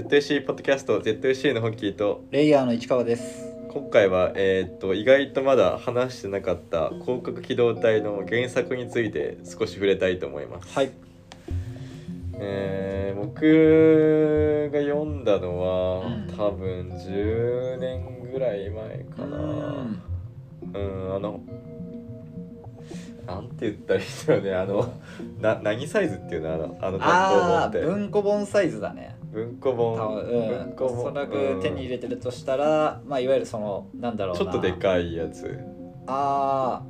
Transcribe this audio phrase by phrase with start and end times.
[0.00, 3.44] ZC ポッドキャスト ZC のホッキーとレイヤーの市川です。
[3.68, 10.90] 今回は、えーっと意外とまだ話してなかった広角機動隊の原作について少し触れたいと思います、はい。
[12.38, 21.40] えー僕が読んだのは、うん多分10年ぐらい前かなうんあの
[23.26, 24.94] なんて言ったらいいんだろうねあの
[25.40, 26.54] な何サイズっていうの？
[26.54, 29.19] あのあの単行本って文庫本サイズだね。
[29.32, 30.48] 文庫多本分うん。
[30.48, 34.38] 文庫本おそらく手に入れてるとしたら、まあいわゆるそのなんだろうな。
[34.38, 35.58] ちょっとでかいやつ
[36.06, 36.82] あ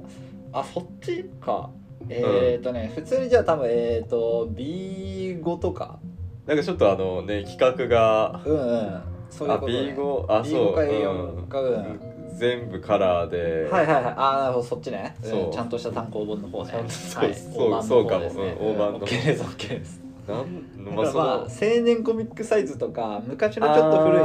[0.52, 1.70] あ、あそっちか。
[2.08, 5.98] えっ、ー、とね、普通にじゃあ多分えっ、ー、と B5 とか。
[6.46, 9.02] なんかちょっとあのね企画がうんうん。
[9.28, 9.78] そういうあこと、ね。
[9.78, 11.74] B5 あそう B5 か A4 かうん。
[11.74, 14.04] うん全部カラーで、はいはいはい。
[14.16, 15.14] ああ、なるほどそっちね。
[15.22, 16.84] そううんちゃんとした単行本の方ね。
[16.88, 18.56] そうはい、そうそうかもね。
[18.58, 19.99] うん大判のオッケーですオッケーです。
[20.30, 20.84] なん。
[20.84, 21.48] だまあまあ青
[21.82, 24.22] 年コミックサイズとか昔のちょっと古い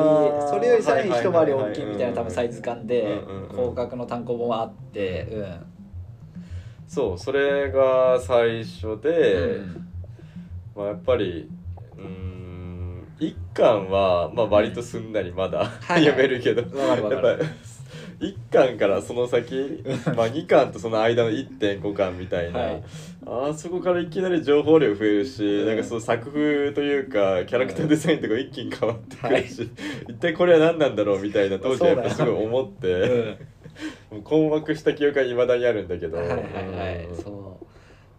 [0.50, 5.66] それよりさらに一回り大きいみたいな多分サイズ感で広角の単行本はあってうん。
[6.88, 9.88] そうそれが最初で、うん。
[10.76, 11.50] まあ、やっぱり
[11.98, 16.61] うーん一巻は、まあ、割とすんなりまだ、はい 読めるけど。
[16.78, 17.44] やっぱ
[18.19, 19.83] り一巻からその先、
[20.16, 22.83] まあ、二巻とその間の1.5巻みたいな、はい。
[23.25, 25.67] あそこからいきなり情報量増えるし、うん。
[25.67, 29.69] なんかその作風というかキャラクターデザインとか一気に変わってくるし、
[30.09, 33.38] 一体これは何なんだろうみたいな当時はやっぱすごい思って、
[34.11, 34.21] うん。
[34.23, 36.17] 困惑した記憶はいまだにあるんだけど。
[36.17, 37.66] はいはいはいうんそう。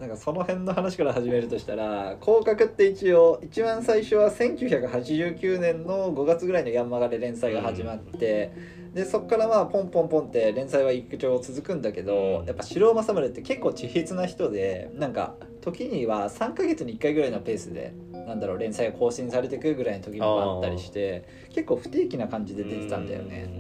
[0.01, 8.53] なんかその辺の話から始めるとしたら広角って一応一番最初は1989年の5月ぐらいのヤンマガで連載が始まって、
[8.97, 17.93] でそこからまあポンポンポンって連載は一丁続くんだけどやっぱ城尾正宗って結構地筆な人でなんか時には3ヶ月に1回ぐらいのペースで
[18.27, 23.51] なんだろう連載が更新されてくるぐらいの時もあったりして結構不定期な感じで出てたんだよね。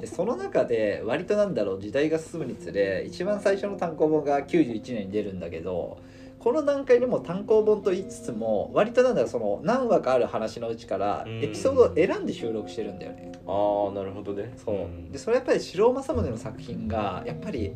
[0.00, 5.98] でその中で割となんだろう時代が進むにつれ一番最初の単行本が91年に出るんだけど
[6.44, 11.42] この段階でも単行本と言いつつも割となんだろうその何話かある話のうちからうん。
[11.42, 13.32] エピソードを選んで収録してるんだよね。
[13.46, 14.52] ああなるほどね。
[14.62, 15.10] そう。
[15.10, 17.74] でそれやっぱり城尾正宗の作品がやっぱり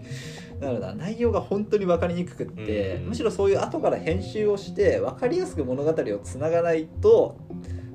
[0.50, 3.08] なんだろうな内容が本当に分かりにくくって、うん。
[3.08, 7.38] むしろそういう後から編集をして分かりやすく物語をつながないと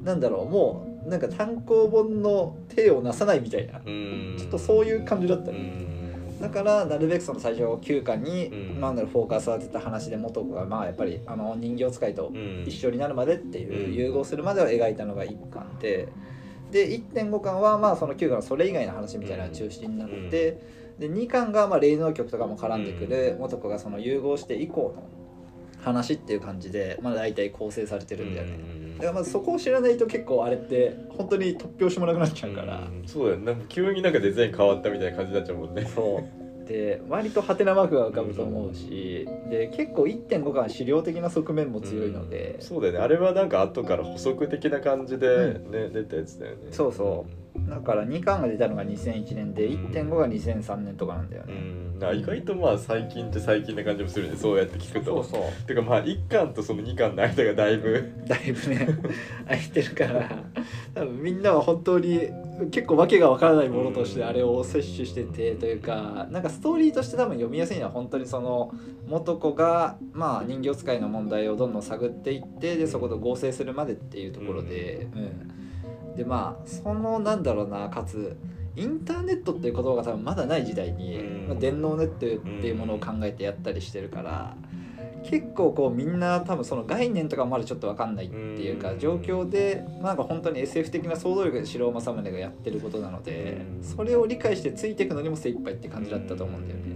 [0.02, 3.78] なんだろうもうなんか単行本の手をなさないみたいな。
[3.78, 4.36] うん。
[4.40, 5.93] ちょっとそういう感じだったうね、ん
[6.42, 8.82] だからなるべくその最初9巻に、うん。
[8.82, 12.64] なんだろうフォーカスを当てた話で元子がまあやっぱりあの人形使いとうん。
[12.68, 13.94] 一緒になるまでっていう、うん。
[13.94, 16.10] 融合するまでを描いたのが1巻で。
[16.72, 20.60] で1.5巻はまあその9巻のそれ以外の話みたいなのが中心になって、
[20.98, 25.04] で2巻がまあ霊能曲とかも絡んでくる元子がその融合して以降の
[25.84, 28.58] 話っていう感じで、まあ、大体構成されてるんだよね。
[28.98, 33.08] だからまずそこを知らないと結構あれって本当に突拍子もなくなっちゃうから、うん。
[33.08, 33.40] そうだよ。
[33.40, 35.86] ねなんか急になんかデザイン変わったみたいな感じになっちゃうもんね。
[35.94, 36.44] そう。
[36.68, 43.00] で割とハテナマークが浮かぶと思うし、で結構1.5巻は資料的な側面も強いので、そうだよね。
[43.00, 46.68] あれはなんか後から補足的な感じでうね、出たやつだよね。
[46.72, 47.26] そうそ
[47.56, 52.00] だから2巻が出たのが2001年で1.5が2003年とかなんだようね、ん。
[52.00, 54.36] なんか意外とまあ最近って最近な感じもするね。
[54.36, 55.24] そうやって聞くと。
[55.24, 55.68] そうそう。
[55.68, 58.88] てかまあ1巻とその2巻の間がだいぶ だいぶね
[59.46, 60.30] 空いてるから
[60.96, 62.30] 多分みんなは本当に
[62.72, 68.72] 結構わけがわからないものとしてあれを摂取しててというかなんかストーリーとして多分読みやすいのは本当にその
[69.08, 75.63] 元子がまあ人形使いの問題をどんどん探っていってでそこと合成するまでっていうところで、うん、
[76.16, 78.36] でまあそのなんだろうなかつ
[78.76, 84.56] インターネットっていう言葉が多分まだない時代に、うんまあ、電脳ネットっていうものを考えてやったりしてるから。
[85.24, 96.93] 結構こうみんな多分その概念とかもまだちょっと分かんないっていうかうん状況でなんか本当に SF 的な想像力で城尾正宗がやってることなのでうんそれを理解してついていくのにも精一杯って感じだったと思うんだよね。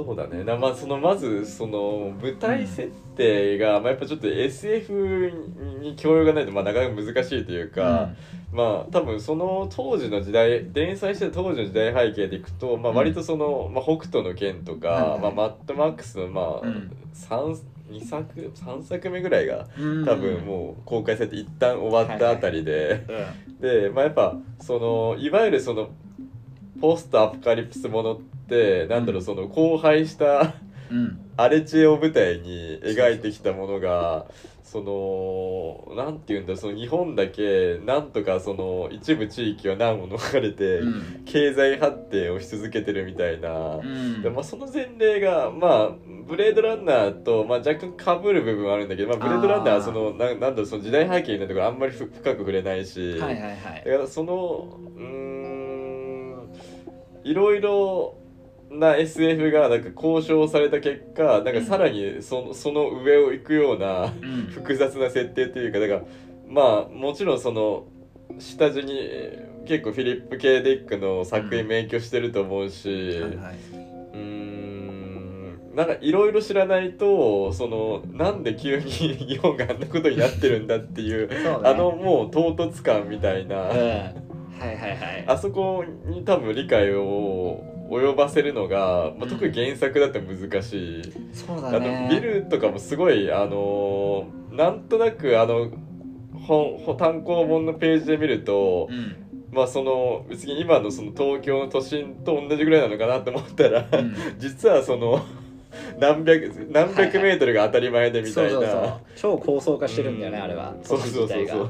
[0.00, 0.42] うんそうだね。
[0.44, 5.32] なまあそのまずその舞台設定が、まあ、やっぱちょっと SF
[5.80, 8.10] に教養がないとまあなかなか難しいというか、
[8.52, 12.96] まあ多分その当時の時代連載してた当時の時代背景でいくと、まあ、うん。
[12.96, 15.20] 割とその、まあ、北斗の拳とか、はいはい。
[15.20, 16.90] まあ、マッドマックスのまあ、うん。
[17.12, 17.58] 三
[17.90, 20.04] 2作三作目ぐらいがうん。
[20.04, 23.04] 多分もう公開されて一旦終わったあたりで、
[23.50, 23.60] うん。
[23.60, 25.90] でまあやっぱそのいわゆるその
[26.80, 28.20] ポストアポカリプスものっ
[28.52, 30.54] てなんだろううんその荒廃した
[30.90, 31.18] うん。
[31.36, 34.26] 荒れ地を舞台に描いてきたものが
[34.62, 41.24] そのなんていうんだその日本だけなんとかその一部地域は難を逃れて、うん。
[41.24, 43.76] 経済発展をし続けてるみたいな。
[43.76, 44.22] うん。
[44.22, 45.90] でまあ、その前例が、まあ、
[46.26, 53.82] ブレードランナーと、まあ、若干かぶる部分はあるんだけど、まあ、ブレードランナーはそのななんだその時代背景のところあんまりふ深く触れないし、はいはいはい。
[53.84, 56.52] だからそのうーん
[57.24, 58.21] いろいろ
[58.78, 64.46] な SF がなんか交渉された結果なんかさらにそのその上を行くようなうん。
[64.52, 66.02] 複雑な設定というかだから
[66.46, 67.86] まあもちろんその
[68.38, 69.08] 下地に
[69.66, 73.54] 結構フィリップ・ケイ・ディックの作品勉強してると思うし、はいはい。
[74.12, 81.36] うーんなんかいろいろ知らないとそのなんで急に日本があんなことになってるんだっていう ね。
[81.64, 83.78] あのもう唐突感みたいな、うん。
[83.78, 85.24] はいはいはい。
[85.26, 87.64] あそこに多分理解を
[88.00, 92.08] 及ばせるのが、まあ、特に原作だと難しい、あそうだね。
[92.08, 95.70] のビルとかもすごいあのーなんとなくあの
[96.34, 99.16] 本本単行本のページで見るとう、ん。
[99.50, 104.14] まあその別に今のその東京の都心と同じぐらいなのかなと思ったら、うん。
[104.38, 105.24] 実はその
[105.98, 108.92] 何百何百メートルが当たり前でみたいな、そうそうそう。
[109.16, 110.44] 超高層化してるんだよね、うん。
[110.44, 110.74] あれは。
[110.82, 111.68] そうそうそうそう。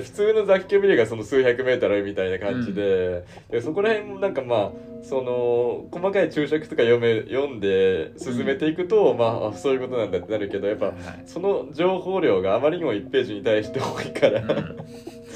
[0.00, 4.72] 普通の雑居ビルがその数百メートルみたいな感じで,、でそこら辺もなんかまあ
[5.02, 11.22] その細かい注釈とか読め読んで進めていくと、まああそういうことなんだってなるけどやっぱはいはい。
[11.26, 14.76] その情報量があまりにも1ページに対して多いから、うん。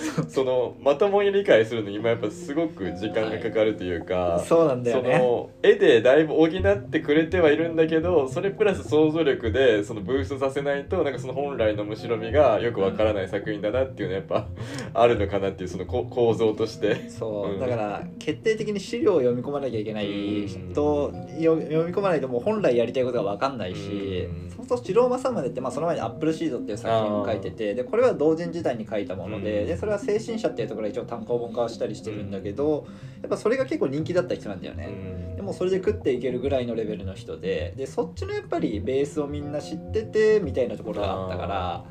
[0.28, 14.48] そのまともに理解するのに今やっぱすごく時間がかかるというか、そうなんだよそねの絵でだいぶ補ってくれてはいるんだけどそれプラス想像力でそのブーストさせないとなんかその本来のむしろみがよくわからない作品だなっていうのはやっぱ
[14.94, 17.08] あるのかなっていうそのこ構造として。
[17.08, 17.60] そう、うん。
[17.60, 20.72] だから決定的に資料を読み込まなきゃいけないうん。
[20.72, 24.50] とよ読み込まないともう本来やりたいことが分かんないしうん。
[24.50, 29.66] そうすると白馬サムネって、まあ、その前に「アップルシード」っていう作品を書いててでこれは同人時代に書いたものでうん。
[29.66, 32.86] でそれは「精神者」っていうところで一応単行本化したりしてるんだけど
[33.20, 35.34] やっぱそれが結構人気だった人なんだよね。
[35.36, 39.50] でもそれで食っていけるぐらいのレベルの人ででそっちのやっぱりベースをみん。
[39.50, 41.84] な知っててみたいなところがあったから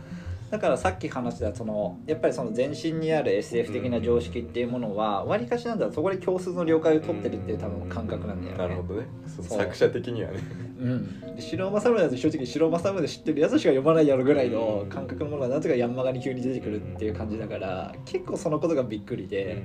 [0.50, 8.58] だからさっき話したそのやっぱりその全身にある SF 的な常識っていうものはわりかしなんだそこで共通の了解を取ってるっていう多分感覚なんだよね。
[8.58, 9.08] なるほどね。
[9.28, 10.40] 作者的にはね。
[10.80, 19.64] うん、で白正宗だと正直白正宗で知ってるやつしか読まないやろぐらいの感覚のものがなぜかヤンマガに急に出てくるっていう感じだから結構そのことがびっくりで。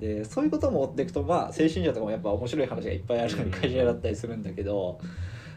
[0.00, 5.00] でそういうことも追っていくとまあ精神者とかもやっぱ面白い話がいっぱいある会社だったりするんだけど、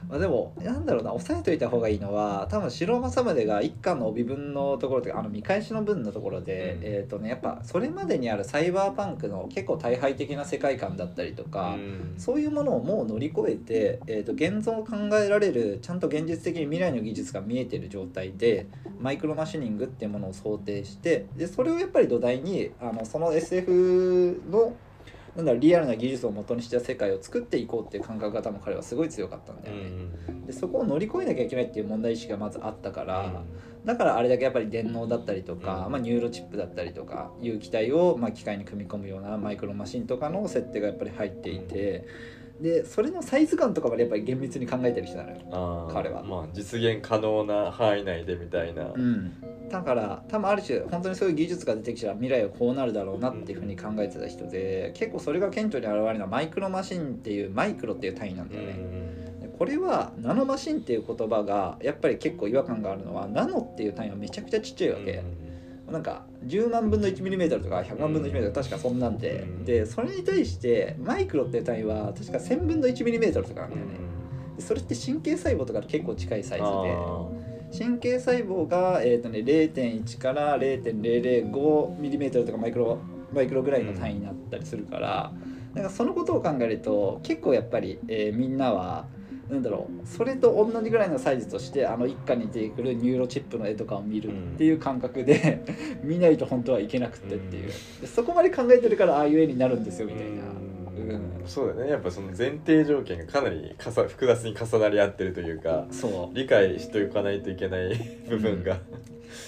[0.08, 6.86] まあ、でもなんだろうな押さえといた方がいいのは多分白正宗が一巻の帯文のところというかあの見返しの文のところで、うん。
[6.86, 12.14] えっ、とねやっぱそれまでにあるサイバーパンクの結構大敗的な世界観だったりとか、うん。
[12.18, 18.68] そういうものをもう乗り越えて、えー、と現存を考えられるちゃんと現実的に未来の技術が見えてる状態で
[19.00, 24.74] マイクロマシニングっていうものを想定してでそれをやっぱり土台にあのその SF の
[25.36, 29.84] なんだろうリアルな技術を元にした世界を作っていこうっていう感覚が多分彼はすごい強かったんだよね。
[30.48, 33.44] でそこを乗り越えなきゃいけないっていう問題意識がまずあったから、
[33.86, 35.92] だからあれだけやっぱり電脳だったりとか、うん。
[35.92, 42.06] まあ、ニューロチップだったりとかいう義体を、まあ、機械に組み込むようなマイクロマシンとかの設定がやっぱり入っていて
[42.60, 45.90] でそれのサイズ感とかまでやっぱり厳密に考えてる人なのよ。
[45.94, 46.24] 彼は。
[46.24, 49.34] まあ実現可能な範囲内でみたいな、うん、
[49.70, 58.74] だから多分ある種本当にそういう技術が出てきたら未来はこうなるだろうなっていうふうに考えてた人で結構それが顕著に現れるのはマイクロマシンっていうマイクロっていう単位なんだよね。
[59.42, 65.24] でこれはナノマシンっていう言葉がやっぱり結構違和感があるのはナノっていう単位はめちゃくちゃちっちゃいわけ、
[65.92, 69.66] なんか10万分の 1mm とか100万分の 1mm 確かそんなんで、うん。
[69.66, 74.00] でそれに対してマイクロっていう単位は確か1000分の 1mm とかなんだよね、
[74.58, 76.70] でそれって神経細胞とかと結構近いサイズで
[77.78, 83.00] 神経細胞が、えーとね、0.1から 0.005mm とかマイクロ
[83.34, 85.32] マイクロぐらいの単位になったりするから、
[85.76, 89.06] なんかそのことを考えると結構やっぱり、えーみんなは
[89.50, 95.64] なんだろうそれと同じぐらいのサイズとしてあの一巻に出てくるニューロチップの絵とかを見るっていう感覚で、
[96.04, 97.72] 見ないと本当はいけなくてっていう。
[98.02, 100.44] でそこまで考えてるからああいう絵になるんですよみたいな。
[101.10, 101.48] うん。
[101.48, 101.90] そうだね。
[101.90, 105.88] やっぱその前提条件がかなりかさ複雑に重なり合ってるというか
[106.34, 107.96] 理解しておかないといけない
[108.30, 108.80] 部分が、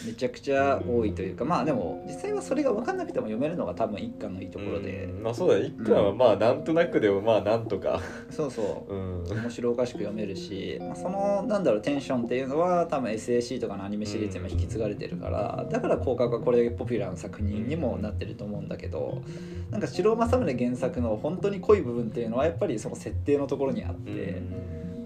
[0.05, 5.65] めちゃくちゃ多いというかまあでも実際はそれが分かんなくても読めるのが多分一巻のいいところで、うんまあそうだね。
[5.67, 8.93] 一巻はまあなんとなくでもまあなんとか、そうそう。
[8.93, 9.23] うん。
[9.41, 19.21] 面白おかしく読めるし、まあ、そのなんだろうテンションっていうのは多分 SAC とかのアニメシリーズにも引き継がれてるからだから広角がこれだけポピュラーな作品にもなってると思うんだけど
[19.69, 24.41] なんか城政宗原作の本当に濃い部分っていうのはやっぱりその設定のところにあって。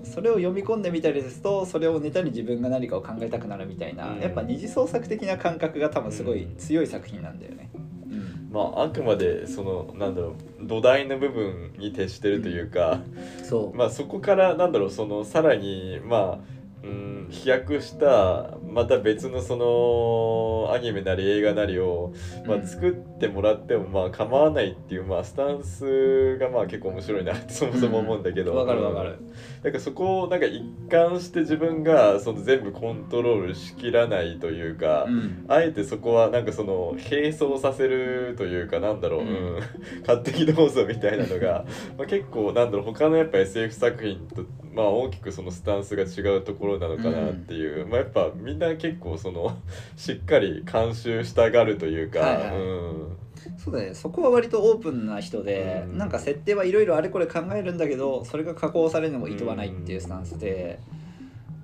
[0.05, 4.19] それを読み込んでみたりですとそれをネタに自分が何かを考えたくなるみたいな、うん。
[4.19, 7.69] やっぱ二次創作的な感覚が多分すごい強い作品なんだよね。
[8.09, 8.49] うん。
[8.51, 13.01] まああくまでそのなんだろう土台の部分に徹してるというか、
[13.43, 22.13] そう、まあそこからなんだろうそのさらにまあうん飛躍したまた別のそのアニメなり映画なりを、
[22.45, 22.67] まあ、うん。
[22.67, 29.15] 作ってもらってもまあ構わないっていう、まあ、スタンスがまあ結構面白いなって そもそも思うんだけど、わかるわかる。
[29.63, 35.45] なんかそこをなんか一貫して自分がその全部コントロールしきらないというか、うん。
[35.47, 39.27] あえてそこはなんかその並走させるというかなんだろう、うん。
[39.27, 39.59] うん。
[40.05, 41.63] 勝手にどうぞみたいなのが
[41.97, 49.57] まあ結構なんだろう他のやっぱ SF 作品とまあ大きくそのスタンスが違うところなのかなっていう、まあやっぱみんな結構その
[49.95, 52.51] しっかり監修したがるというか、はいはい。
[52.51, 53.17] うん。
[53.57, 53.93] そうだね。
[53.93, 55.97] そこは割とオープンな人で、うん。
[55.97, 60.79] なんか設定はいろいろあれこれ考えるんだけどそれが加工されるのも厭わないっていうスタンスで、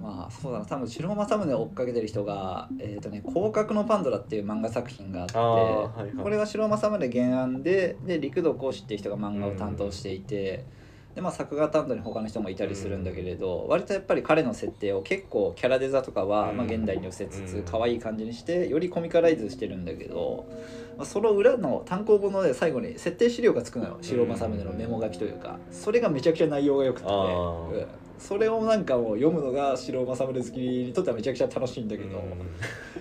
[0.01, 0.65] まあそうだな。
[0.65, 6.11] 多分白政宗を追っかけてる人が「えーとね、広角のパンドラ」っていう漫画作品があってはいはい。
[6.23, 10.65] これは白政宗原案でで陸道講師っていう人が漫画を担当していて。
[11.15, 16.57] でまあ、作画担当に他の人もいたりするんだけれど、割とやっぱり彼の設定を結構キャラデザとかは、うん。
[16.57, 17.65] まあ、現代に寄せつつうん。
[17.65, 20.45] 可愛い感じにしてよりコミカライズしてるんだけど、
[20.97, 23.97] まあ、その裏の単行本の、ね、最後に設定資料がつくのよ。
[24.01, 25.59] 白政宗のメモ書きというか。
[25.69, 27.67] それがめちゃくちゃ内容が良くて、あー。
[27.71, 32.23] うんそれをなんかもう読むのが白政宗好きにとってはめちゃくちゃ楽しいんだけど、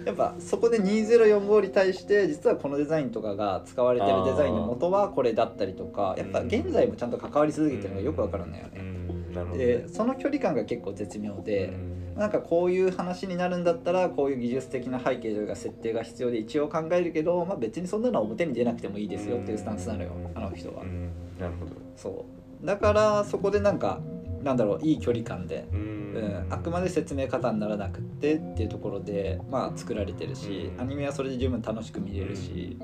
[0.05, 9.59] やっぱそこで2045に対して実はこのデザインとかが使われてるデザインの元はこれだったりとかやっぱ現在もちゃんと関わり続けてるのがよくわかるんだようね。
[9.59, 11.67] でその距離感が結構絶妙で。
[11.67, 12.01] うん。
[12.17, 20.83] なんかこういう話になるんだったらこういう技術的な背景というか設定が必要で一応考えるけど、まあ、別にそんなのは表に出なくてもいいですよっていうスタンスなのよあの人は。
[20.83, 21.11] うん。
[21.39, 21.73] なるほど。
[21.97, 22.27] そ
[22.63, 22.67] う。
[22.67, 24.01] だからそこでなんか
[24.43, 26.13] なんだろういい距離感で、ううん。
[26.15, 30.81] ん、あくまで説明方にならなくってっていうところでまあ作られてるしうん。
[30.81, 32.77] アニメはそれで十分楽しく見れるし。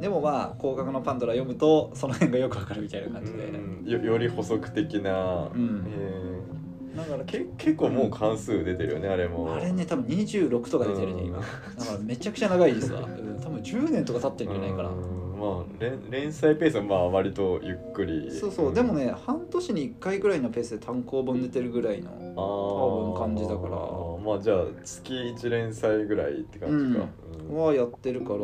[0.00, 3.44] でもまあ「広角のパンドラ」読むとその辺がよくわかるみたいな感じで。
[3.44, 3.88] うん。
[3.88, 5.84] よより補足的な、うん。
[5.88, 9.54] えだからーけ結構もう関数出てるよねあれも。
[9.54, 11.28] あれね多分26とか出てるねうん。
[11.28, 14.88] 今だからめちゃくちゃ長いですわ、うん、多分10年とか経ってるんじゃないかな。
[14.90, 18.30] うんまあ連連載ペースはまあ割とゆっくり。
[18.30, 18.74] そうそう。
[18.74, 23.76] でもね半年に1回ぐらいのペースで単行本出てるぐらいのあ多分感じだから。
[24.24, 27.06] まあじゃあ月1連載ぐらいって感じか。
[27.50, 27.56] うん。
[27.56, 28.38] はやってるから。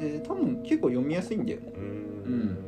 [0.00, 1.72] で多分結構読みやすいんだよね。
[1.76, 2.58] うん。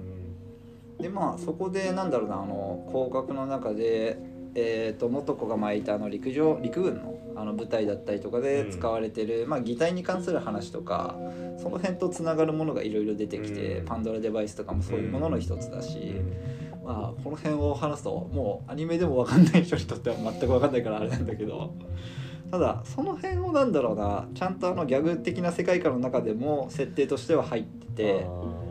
[0.98, 4.18] でまあそこでなんだろうなあの広角の中で
[4.58, 11.18] えー、と元子が巻いたあの陸上陸軍のあの舞台だったりとかで使われてる、まあ、擬態に関する話とか
[11.58, 13.84] その辺とつながるものがいろいろ出てきて、うん。
[13.84, 16.84] パンドラデバイスとかもそういうものの一つだし、うん。
[16.86, 21.74] まあ、この辺を話すともうアニメでも分かんない人にとっては全く分かんないからあれなんだけど
[22.50, 28.26] ただその辺をなんだろうなちゃんとあのギャグ的な世界観の中でも設定としては入ってて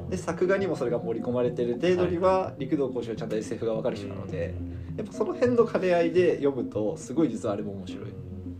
[0.10, 4.56] で作画にもそれが盛り込まれてる程度には陸道講師はちゃんと SF が分かる人なので
[4.98, 8.06] やっぱその辺の兼ね合いで読むとすごい実はあれも面白い。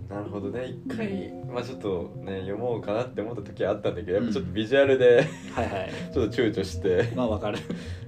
[0.10, 0.68] なるほどね。
[0.68, 5.92] 一回、まあちょっとね読もうかなって思った時はあったんだけどやっぱちょっとビジュアルではいはい。
[6.14, 7.12] ちょっと躊躇して。
[7.16, 7.60] まあ分かる。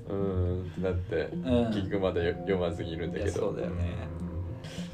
[0.09, 1.67] うーんってなってうん。
[1.67, 3.31] 結局まだ読まずにいるんだけど。
[3.31, 3.95] そうだよね。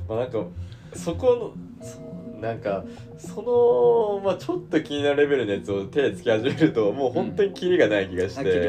[0.08, 0.46] まあなんか
[0.94, 2.00] そこのそ
[2.44, 2.84] なんか
[3.18, 8.68] その、まあ、ちょっと気になるレベルのやつを手つき始めるともう本当にキリがない気がして、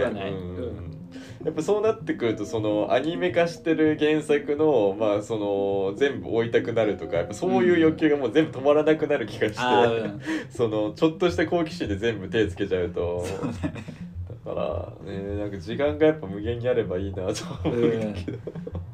[1.44, 10.20] やっぱそうなってくるとそのアニメ化してる原作のまあその全部追いたくなるとかやっぱそういう欲求がもう全部止まらなくなる気がして、うん。
[10.50, 13.26] そのちょっとした好奇心で全部手つけちゃうと
[14.44, 18.14] からねなんか時間がやっぱ無限にあればいいなとは思うん。
[18.14, 18.38] だけど、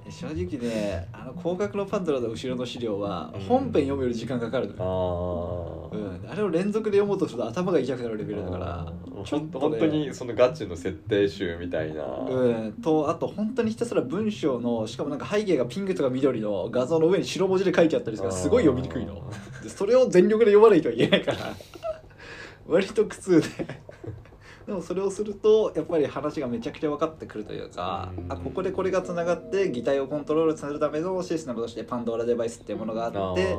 [0.08, 3.40] 正直ねあの広角のパンドラの後ろの資料はうん。
[3.40, 8.92] 本編読むより時間かかるのあよ、あ、うん、あれを連続で読もうとすると頭が痛くなるレベルだから
[9.24, 9.68] ちょっとね。
[9.68, 19.28] 本当にそのガチの設定集みたいな、うん、とあと本当にひたすら文章のしかもなんか背景がピンクとか緑の画像の上に白文字で書いてあったりするからすごい読みにくいの。
[19.62, 21.38] でそれを全力で読まないとはいけないから。
[22.66, 23.66] 割と苦痛で
[24.70, 28.32] でもそれをするとやっぱり話がめちゃくちゃ分かってくるというか、うん。
[28.32, 33.58] あここでこれがつながって擬態をコントロールするためのシステムとしてパンドーラデバイスっていうものがあって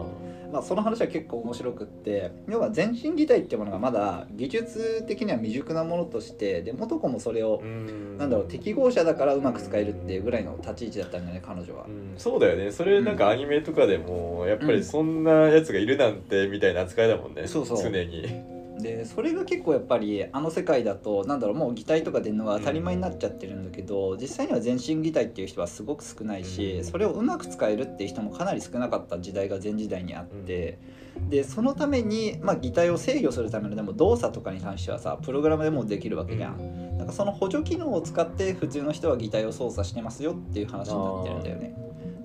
[0.51, 11.85] まあ、その話は結構面白くって要は全身擬態っていうものがまだ技術的には未熟なものとしてで元子もそれをなんだろう適合者だからうまく使えるっていうぐらいの立ち位置だったんだよね彼女は。
[11.85, 11.89] う。
[11.89, 12.13] ん。
[12.17, 12.69] そうだよね。
[12.73, 17.77] それなんかアニメとかでもやっぱりそんなやつがいるなんてみたいな扱いだもんね、そうそう。
[17.77, 30.79] 常にでそれが結構やっぱりあの世界だとなんだろうもう擬態とか出るのが当たり前になっちゃってるんだけど、実際には全身擬態っていう人はすごく少ないし、うんそれをうまく使えるっていう人もかなり少なかった時代が前時代にあって、
[31.29, 36.97] でそのために、まあ、擬態を制御するためのでも動作とかに関してはさプログラムでもうできるわけじゃん。
[36.97, 41.75] なんかその補助機能を使って普通の人は擬態を操作してますよっていう話になってるんだよね。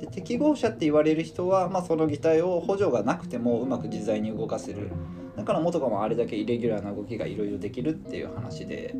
[0.00, 4.90] で適合者って言われる人は、まあ、その擬態を補助がなくてもうまく自在に動かせる。
[5.36, 8.94] だから元かもあれだけイレギュラーな動きがいろいろできるっていう話で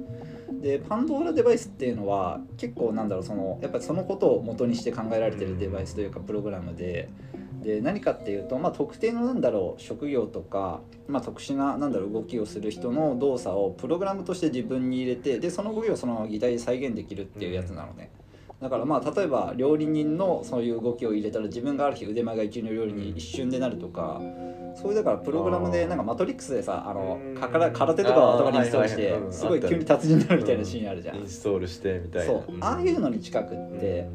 [0.60, 7.08] でパンドーラデバイスっていうのは結構なんだろうそのやっぱりそのことを元にして考えられてるデバイスというかプログラムで。
[7.62, 18.12] で何かっていうと、まあ、特定のなんだろう職業とか、まあ、特殊ななんだろう動きをする人の動作をプログラムとして自分に入れてでその動きをそのまま擬態で再現できるっていうやつなのね。
[18.60, 24.20] だからまあ例えば料理人のそういう動きを入れたら自分がある日腕前が一流料理に一瞬でなるとか
[24.76, 27.34] そういうだからプログラムでなんかマトリックスでさあのうん。
[27.34, 31.16] かから空手とかを頭にインストールしてすごい急に達人になるみたいなシーンあるじゃん。
[31.16, 32.32] インストールしてみたいな。
[32.32, 32.44] そう。
[32.60, 34.08] ああいうのに近くって。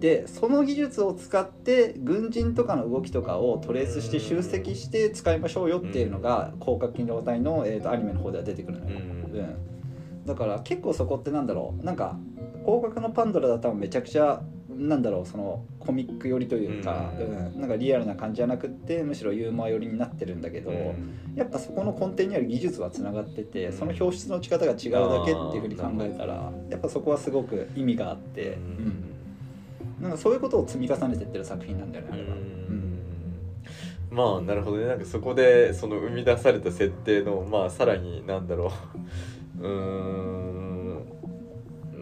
[0.00, 9.36] でその技術を使って軍人とかの動きとかをトレースして集積して使いましょうよっていうのが広角機動隊の、えー、とアニメの方では出てくるのよ、うん。
[9.36, 11.84] うん、だから結構そこってなんだろう。
[11.84, 12.16] なんか
[12.64, 14.40] 広角のパンドラだったらめちゃくちゃ
[14.78, 17.56] なんだろうそのコミック寄りというか、ううん。
[17.56, 20.94] んなんかリアルな感じじゃなくってむしろユーモア寄りになってるんだけど、
[21.34, 29.14] やっぱそこの根底にある技術はつながっててその表出の仕方が違うだけっていうふうに考えたらやっぱそこはすごく意味があって、うん。
[30.00, 32.28] なんかそういうことを積み重ねてってる作品なんだよねあれは。
[32.28, 32.40] う
[32.72, 32.98] ん。
[34.10, 34.86] まあなるほどね。
[34.86, 38.72] なんかそこでその生み出された設定のまあさらになんだろ
[39.60, 39.60] う。
[39.60, 40.57] うーん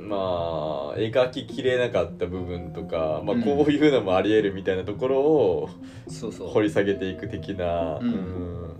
[0.07, 3.43] まあ描ききれなかった部分とか、まあ、うん。
[3.43, 5.71] こういうのもありえるみたいなところを
[6.09, 6.49] そうそう。
[6.49, 8.07] 掘り下げていく的な、うん。
[8.07, 8.77] うん。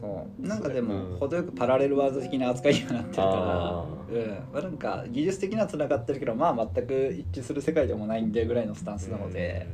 [0.00, 0.46] そう。
[0.46, 1.18] なんかでもうん。
[1.18, 4.48] 程よくパラレルワールド的な扱いにはなってるからあうん。
[4.52, 9.66] まあ、なんか技術的にはつながってるけどまあ全く一致する世界でもないんでぐらいのスタンスなので、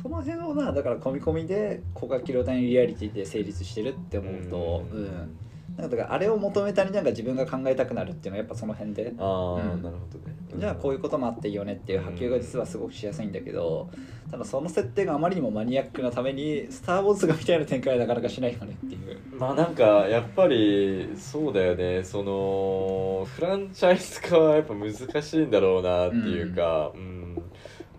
[0.00, 5.36] その辺をなだから込み込みで広角機動隊のリアリティで成立してるって思うと、ううんん
[5.76, 9.12] なんかだからあれを求めたりなんか自分が考えたくなるっていうのはやっぱその辺で。
[9.18, 9.82] ああ、うん。
[9.82, 13.88] なるほどね、じゃあこういうこともあっていいよねっていう波及が実はすごくしやすいんだけど
[14.30, 19.18] ただその設定があまりにもマニアックなために「スター・ウォーズ」がみたいな展開はなかなかしないよねっていう。
[19.38, 22.02] まあなんかやっぱりそうだよね。
[22.04, 27.41] そのフランチャイズ化はやっぱ難しいんだろうなっていうか、うん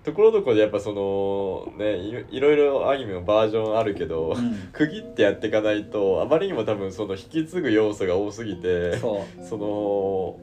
[0.04, 1.98] ところどころでやっぱそのね
[2.30, 4.70] いろいろアニメのバージョンあるけど、うん。
[4.74, 9.26] 区切ってやっていかないとあまりにも多分その引き継ぐ要素が多すぎてそ
[9.58, 10.40] の、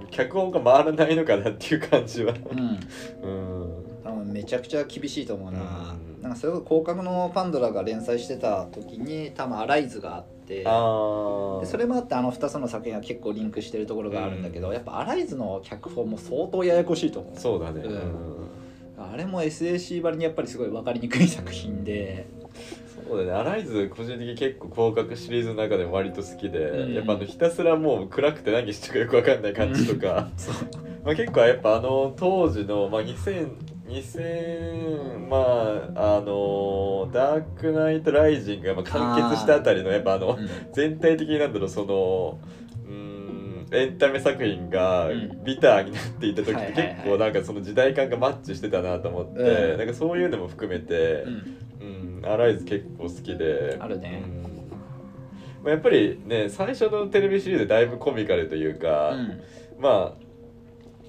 [0.00, 2.34] うん、脚本が回らないのかなっていう感じは。
[2.34, 2.78] うん。
[3.22, 3.84] うん。
[4.04, 6.22] 多分めちゃくちゃ厳しいと思うな、うん。
[6.22, 17.38] なんかそれこそ広角のパンドラが連載してた時に多分アライズがあってでそれもあってあの2つの作品は結構リンクしてるところがあるんだけど、やっぱアライズの脚本も相当ややこしいと思う。
[17.38, 17.92] そうだね、うん。
[17.92, 18.67] うん
[18.98, 22.26] あれも SAC ばりにやっぱりすごい分かりにくい作品で、
[23.08, 26.94] そうだね、アライズ個人的に結構広角シリーズの中でも割と好きで、うん。
[26.94, 30.54] やっぱあのひたすらもう暗くて何してるかよくわかんない感じとか、そう。
[31.04, 35.36] まあ結構やっぱあの当時の、まあ、2000 2000ま
[35.96, 40.48] ああのダークナイトライジングがまあ完結したあたりのやっぱあのうん。
[40.72, 42.38] 全体的になんだろうその
[43.72, 45.44] エンタメ作品がうん。
[45.44, 49.78] ビターになっていた時って結構なんかその時代感がマッチしてたなと思って、うん。
[49.78, 51.24] なんかそういうのも含めて、
[51.80, 52.20] うん。
[52.20, 53.76] うん、アライズ結構好きで。
[53.78, 54.22] あるね。
[54.24, 54.42] うん。
[55.64, 59.42] まあ、やっぱりね最初のテレビシリーズだいぶコミカルというか、うん。
[59.78, 60.28] まあ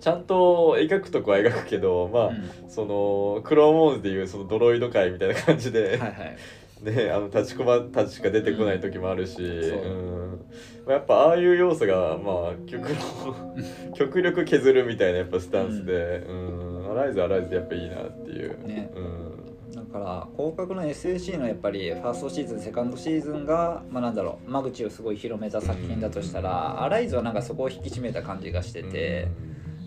[0.02, 2.70] ちゃんと描くとこは描くけどまあ、うん。
[2.70, 6.38] そのクローンモーンズでいうそのドロイド界みたいな感じで、はいはい
[6.82, 9.46] ねあの立ちこまたちしか出てこない時もあるし、そう。
[9.46, 10.46] うん。
[10.86, 18.68] まあ、やっぱああいう要素がまあ極力 極力削るみたいなやっぱスタンスで、うん、アライズアライズでやっぱいいなっていう。
[18.68, 18.92] ね。
[18.96, 19.30] うん。
[19.76, 29.28] だから広角の SAC のやっぱりファーストシーズンセカンドシーズンがまあなんだろう間口をすごい広めた作品だとしたら、アライズはなんかそこを引き締めた感じがしてて、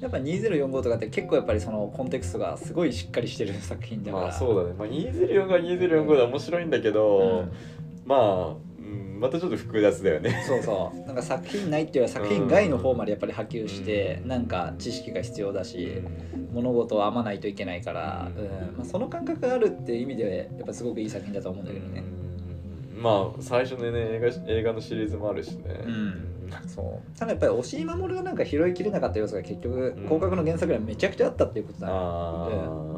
[0.03, 4.25] やっぱ2045とかって結構やっぱりそのコンテクストがすごいしっかりしてる作品だから。
[4.25, 7.53] まあそうだね、まあ、204が204で面白いんだけど、うん。
[8.05, 10.43] まあ、うん、またちょっと複雑だよね。
[10.45, 10.99] そうそう。
[11.07, 14.29] なんか作品内っていうよりは作品外の方までやっぱり波及して、うん。
[14.29, 16.03] なんか知識が必要だし、
[16.35, 16.49] うん。
[16.53, 18.45] 物事を編まないといけないから、うん。
[18.45, 18.51] うん。
[18.79, 22.03] まあ、その感覚があるっていう意味でやっぱすごくいい作品だと思うんだけどね。
[22.97, 23.03] うん。
[23.05, 26.32] まあ最初のね映画映画のシリーズもあるしね、うん
[26.67, 27.19] そう。
[27.19, 30.05] ただやっぱり押井守がなんか拾いきれなかった要素が結局うん。
[30.05, 31.87] 広角の原作ではめちゃくちゃあったっていうことだ。
[31.87, 32.49] ね、あ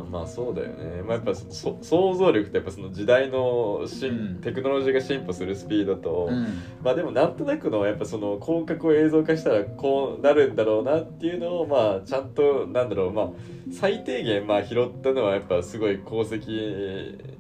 [0.01, 4.41] あ、まあそうだよね、まあ、やっぱそそ想像力ってやっぱその時代の進、うん。
[4.41, 6.47] テクノロジーが進歩するスピードと、うん。
[6.83, 13.13] まあでもなんとなくのやっぱその広角を映像化したらこうなるんだろうなっていうのをまあちゃんとなんだろう。
[13.13, 13.29] まあ
[13.73, 17.35] 最低限まあ拾ったのはやっぱすごい功績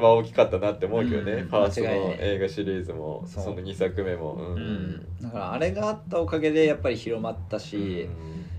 [0.00, 5.22] は大きかったなって思うけどね、うんファーストの映画シリーズもその2作目もうん、うん。
[5.22, 8.08] だからあれがあったおかげでやっぱり広まったし、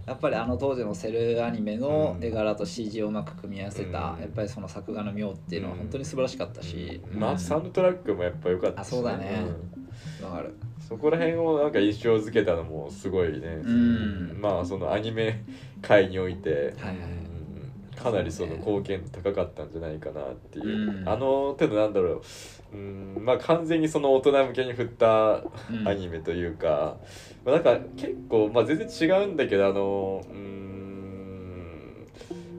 [0.05, 4.21] やっぱりあの当時のセルアニメの絵柄と CG をうまく組み合わせた、うん。
[4.21, 9.43] やっぱりその作画の妙っていうのは本当に素晴らしかったし、まあサウンドトラックもやっぱ良かったし、あそうだね。
[10.21, 10.25] うん。
[10.25, 10.55] わかる。
[10.79, 14.37] そこら辺をなんか印象づけたのもすごいね、うん。
[14.39, 15.43] まあそのアニメ
[15.81, 17.26] 界において、はいはいうん
[18.01, 21.09] かなりその貢献度高かったんじゃないかなっていう、うん。
[21.09, 22.21] あの程度なんだろう。
[22.73, 25.87] うんまあ完全にその大人向けに振ったうん。
[25.87, 26.97] アニメというか、
[27.45, 30.57] まあ、なんか結構、まあ、全然違うんだけどあのうん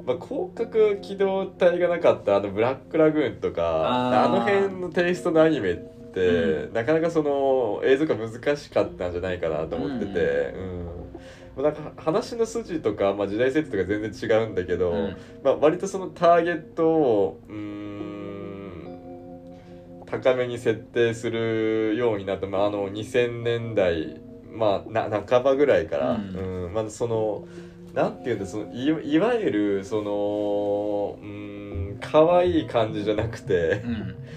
[0.08, 10.86] まあ、広角機動隊がなかったあのブラックラグーンとかあの辺のテイストのアニメって、うなかなかその映像が難しかったんじゃないかなと思ってて、うん。
[10.86, 10.87] まあ
[11.62, 15.16] なんか話の筋とか、まあ、時代設定とか全然違うんだけど、うん。
[15.42, 18.48] まあ、割とそのターゲットをうーん
[20.06, 26.66] 高めに設定するようになった、まあ、あの2000年代、まあ、な半ばぐらいから、うん。
[26.66, 27.46] うんまあ、その
[27.94, 33.82] なんていうんだそのいいわゆるそのうん可愛い感じじゃなくて、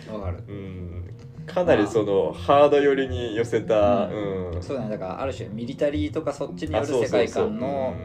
[0.10, 0.16] うん。
[0.20, 0.44] わかる。
[0.48, 1.01] うん、
[1.46, 4.56] かなりそのハード寄りに寄せた、うん。
[4.56, 4.64] うん。
[4.64, 4.90] そうだね。
[4.90, 7.96] だからある種ミリタリーとかそっちによる世界観の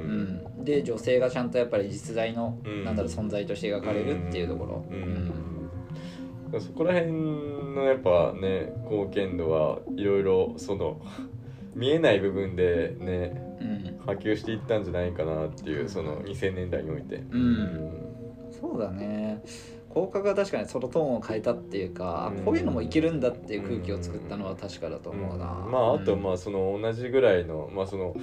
[0.58, 2.84] で女性がちゃんとやっぱり実在の、うん。
[2.84, 5.70] なんだろう存在として描かれるっていうところ、うん。
[6.60, 11.00] そこら辺のやっぱね貢献度はいろいろその
[11.74, 13.98] 見えない部分でねうん。
[14.06, 17.24] 波及していったんじゃないかなっていうその2000年代において。
[17.30, 18.06] うん。
[18.50, 19.42] そうだね
[19.96, 22.44] 効果が確かにそのトーンを変えたっていうか、うん。
[22.44, 28.14] こういうのもいけるんだっていう空気を作ったのは確かだと思うな、まああとまあその同じぐらいのまあその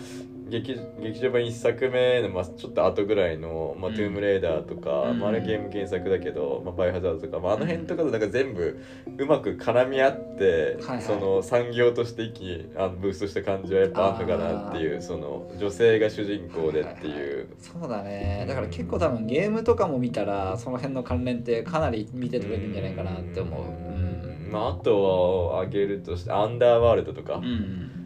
[0.50, 3.96] 劇劇場版1作目のまあちょっと後ぐらいの「まあ、うん。
[3.96, 5.20] トゥームレーダー」とか、うん。
[5.20, 8.80] まあ、あれゲーム原作だけど「まあ、バイオハザード」とか、まあ、あの辺とかとなんか全部
[9.18, 17.48] うまく絡み合って、はいはいその産業として一気にあのブーストした感じはやっぱあるのかなっていうその女性が主人公でっていう。
[17.60, 18.46] そうだね。
[18.48, 23.62] だから結構多分ゲームとかも見たらその辺の関連ってかなり見て取れるんじゃないかなって思う。
[23.62, 24.50] うん。
[24.52, 28.03] まあ、あとは挙げるとしてアンダーワールドとかうん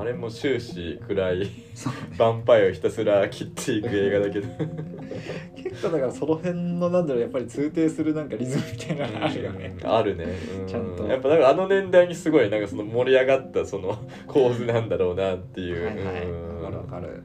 [0.00, 4.48] あれも終始暗いヴァンパイアをひたすら切っていく映画だけど。
[5.56, 9.76] 結構だからその辺のなんだろうやっぱり通底するなんかリズムみたいなのがあるよね。
[9.82, 10.24] うんあるね、
[10.60, 10.66] うん。
[10.66, 11.06] ちゃんと。
[11.06, 16.62] やっぱなんかあの年代にすごいなんかその盛り上がったその構図なんだろうなっていう、はいはい。
[16.62, 17.22] かるわかる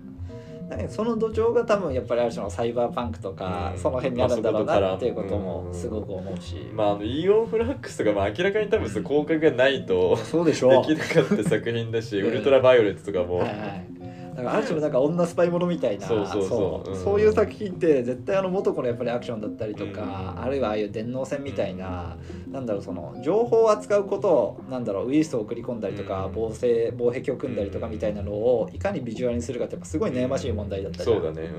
[0.89, 3.79] その土壌が多分やっぱりある種のサイバーパンクとか、うん。
[3.79, 12.27] その辺にあるんだろうまあなっていうこともすごく思うし、まああのイオンフラックスとかまあ明らかに多分その効果がないとそうでしでょきなかった作品だし、うん。
[12.27, 14.02] ウルトラバイオレットとかも、はいはい
[14.35, 16.07] だからある種のなんか女スパイものみたいな。
[16.07, 16.89] そうそうそう。
[16.91, 16.93] う。
[16.93, 17.03] ん。
[17.03, 20.43] そういう作品って絶対あの元子のやっぱりアクションだったりとか、うん。
[20.43, 22.17] あるいはああいう電脳戦みたいな、
[22.51, 26.31] なんだろうその情報を扱うことをなんだろうウイルスを送り込んだりとか、うん。
[26.33, 31.51] 防制防壁を組んだりとかみたいなのをいかにビジュアルにするかってやっぱすごい悩ましい問題だったりそうだね。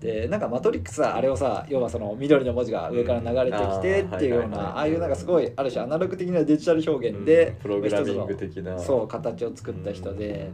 [0.00, 7.16] でなんかマトリックスはあれをさ要はその緑の文字が上から流れてきてっていうようなああいうなんかすごいある種アナログ的なデジタル表うん。
[7.16, 8.78] 現で、プログラミング的な。
[8.78, 10.50] そう形を作った人で、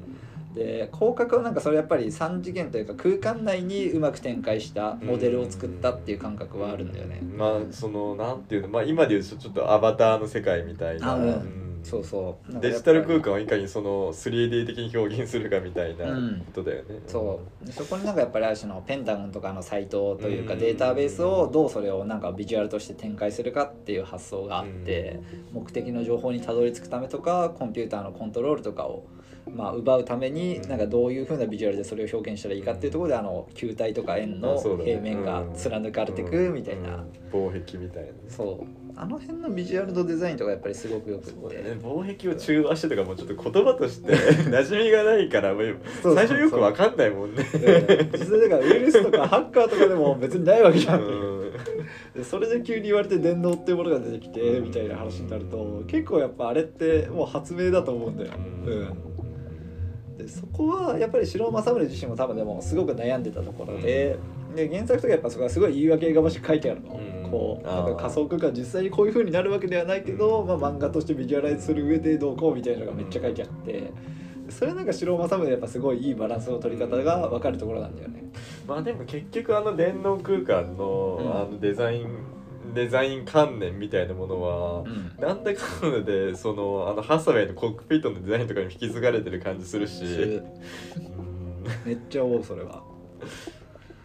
[0.55, 11.17] で広角はなんかそれやっぱり3次元というか空間内にうまく展開したモデルを作ったっていう感覚はあるんだよね、まあそのなんていうのまあ今で言うとちょっとアバターの世界みたいな、
[11.83, 12.61] そうそう。
[12.61, 16.43] デジタル空間間をいかにその 3D 的に表現するかみたいなうん。
[16.47, 17.67] ことだよね、そう。
[17.67, 20.59] でそこになんかやっぱりある種のペンタゴンとかのサイトというかうん。
[20.59, 25.21] データベースをどうそれをなんかビジュアルとして展開するかっていう発想があって
[25.53, 29.05] 目的の情報にたどり着くためとかコンピューターのコントロールとかを
[29.51, 30.69] まあ奪うためにうん。
[30.69, 36.97] なんかどういうふうなビジュアルでそれを表現したらいいかっていうところであの球体とか円の平面が貫かれていくみたいな。
[36.97, 37.13] うん。
[37.31, 38.11] 防壁みたいな。
[38.29, 38.83] そう。
[38.95, 41.79] あの辺のビジュアルとデザインとかやっぱりすごくよくってね。
[41.83, 44.13] 防壁を中和してとかもうちょっと言葉として
[44.51, 45.55] 馴染みがないから
[46.03, 47.43] 最初よくわかんないもんね。
[47.55, 51.01] で実際だからウイルスとかハッカーとかでも別にないわけじゃん。
[51.01, 51.43] う
[52.25, 58.31] それで急に言われて電脳っていうものが出てきてみたいな話になると結構やっぱあれってもう発明だと思うんだよ、
[58.67, 58.97] うん、
[60.23, 64.17] でそこはやっぱり城尾政宗自身も多分でもすごく悩んでたところで,、
[64.55, 67.31] で原作とかやっぱそこはすごい言い訳がましく書いてあるの、うん。
[67.31, 73.93] こうなんか仮想空間実際にこういう風になるわけではないけど、まあ、漫画としてビジュアライズする上でどうこうみたいなのがめっちゃ書いてあって。
[74.51, 78.25] それなんか白政宗やっぱすごいいいバランスの取り方が分かるところなんだよね。
[78.67, 81.31] まあでも結局あの電脳空間の,、うん。
[81.31, 82.09] あのデザイン
[82.75, 85.15] デザイン観念みたいなものは、うん。
[85.21, 90.07] なんだかんだでそのあのハサウェイのコックピットのデザインとかに引き継がれてる感じするし、う
[90.41, 91.65] ん。
[91.85, 92.83] めっちゃ思うそれは。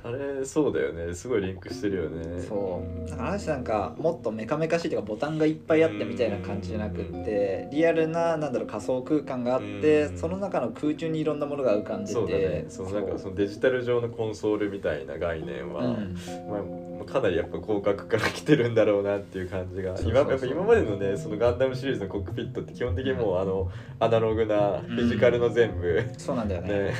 [0.04, 1.14] あれそうだよね。
[1.14, 2.42] すごいリンクしてるよね。
[2.42, 3.10] そう。
[3.10, 10.18] だから話なんかもっとメカメカしいというかボタンがいっぱいあってみたいな感じじゃなくってリアルななんだろう仮想空間があってうん。
[10.18, 12.14] その中の空中にいろんなものが浮かんでて。
[12.14, 12.66] そうだね。
[12.70, 16.16] そのなんかそのデジタル上のコンソールみたいな概念は、うん。
[16.50, 19.96] まあ、かなりやっぱ広角から来てるんだろうなっていう感じが。
[20.02, 26.68] 今やっぱ今までのねそのガンダムシリーズのコックピットって基本的にもうあのアナログなフィジカルの全部、そうなんだよね。
[26.68, 26.94] ね。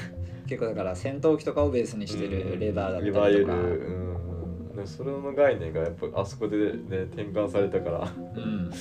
[0.48, 3.30] 結構だから戦闘機とかをベースにしてるレバーだったりとか。
[3.30, 3.48] いわゆる、
[4.78, 8.14] うん、それの概念がやっぱあそこでね転換されたから。
[8.36, 8.72] うん。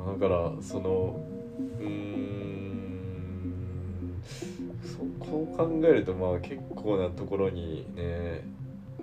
[0.00, 0.20] うん。
[0.20, 1.20] だからその
[1.78, 2.13] うーん
[5.34, 8.44] そこう考えるとまあ結構なところにね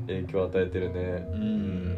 [0.07, 0.99] 影響を与えてるね。
[1.31, 1.97] うん。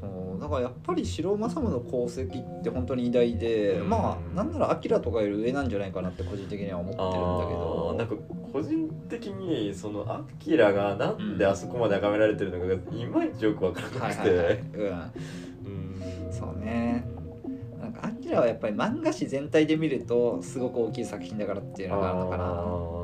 [0.00, 3.88] そうだからやっぱり城政宗の功績って本当に偉大で、うん。
[3.88, 7.94] まあなんならアキラとかより上なんじゃないかなって個人的には思ってるんだけど。
[7.96, 8.16] なんか
[8.52, 14.64] 個人的にそのアキラがなんであそこまで崇められてるのかがいまいちよくわからなくて、はいはいはい、
[15.64, 16.02] うん。
[16.26, 16.32] うん。
[16.32, 17.06] そうね。
[17.82, 23.01] なんかアキラはやっぱり漫画誌全体で見るとすごく大きい作品だからっていうのがあるのかな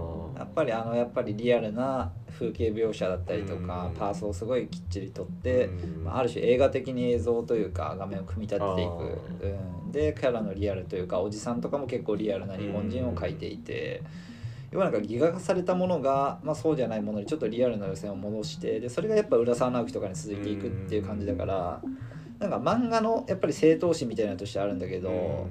[0.58, 3.94] ぱりあのやっぱりリアルな風景描写だったりとか、うん。
[3.94, 6.04] パースをすごいきっちりとって、うん。
[6.04, 14.02] まあ、ある種映画的に映像というか画面を組み立てていく、あうん、でキャラのリアルというかおじさんとかも結構リアルな日本人を描いていて、
[14.70, 21.80] 要はなんかギガ化されたものが、まあ、そうじゃないものにちょっとリアルな路線を戻してでそれがやっぱ浦沢直樹とかに続いていくっていう感じだから、
[22.38, 25.48] なんか漫画のやっぱり正当心みたいなのとしてあるんだけど。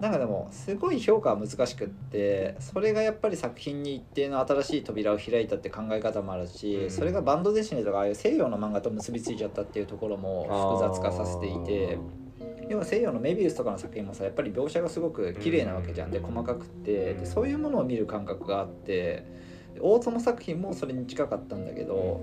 [0.00, 6.90] なんかでもすごい評価は難しくってそれがやっぱり作品に一定の新しい扉を開いたって考え方もあるし、うん。
[6.90, 11.98] それがバンドデシネとかああいう西洋の漫画と結びついちゃったっていうところも複雑化させていて
[12.68, 16.10] 要は西洋のメビウスとかの作品もさやっぱり描写がすごく綺麗なわけじゃん。
[16.10, 19.26] で細かくってでそういうものを見る感覚があって
[19.74, 22.20] で大友作品もそれに近かったんだけど。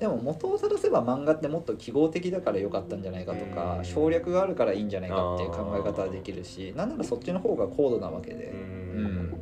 [0.00, 3.84] でも元を正せば漫画ってもっと記号的だから良かったんじゃないかとかうん。
[3.84, 8.46] 省略があるからいいんじゃないかっていう考え方はできるしなんならそっちの方が高度なわけで。
[8.46, 9.34] うん。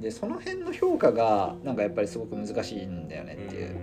[0.00, 3.76] でその辺の評価がなんかやっぱりすごく難しいんだよねっていう。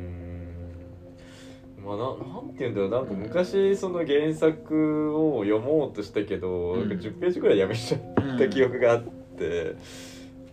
[1.85, 6.89] まあ、ななんて言うんだろうなんか昔その原作を読もうとしたけど、うん。
[6.89, 9.03] なんか10ページぐらいやめちゃった記憶があっ
[9.37, 9.75] て、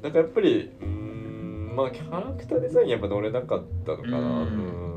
[0.01, 4.19] なんかやっぱりうーんまあキャラクターデザインやっぱ乗れなかったのかな。
[4.19, 4.90] うん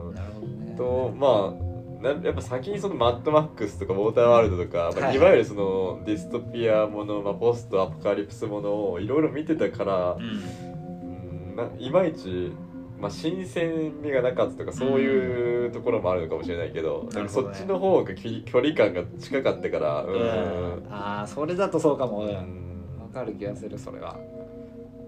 [0.76, 5.20] とまあなやっぱ先にそのマッドマックスとかウォーターワールドとか、まあはいい。
[5.20, 11.56] わゆるそのディストピアもの、まあ、ポストアポカリプスものをいろいろ見てたから、うん。
[11.56, 12.52] ないまいち、
[13.00, 20.84] まあ、新鮮味がなかったとかそういうところもあるのかもしれないけど、なんかそっちの方がき距離感が近かったからううん。
[20.84, 22.26] んああそれだとそうかも。
[22.26, 22.34] うん。
[22.34, 23.10] わうん。
[23.14, 24.18] かる気がするそれは。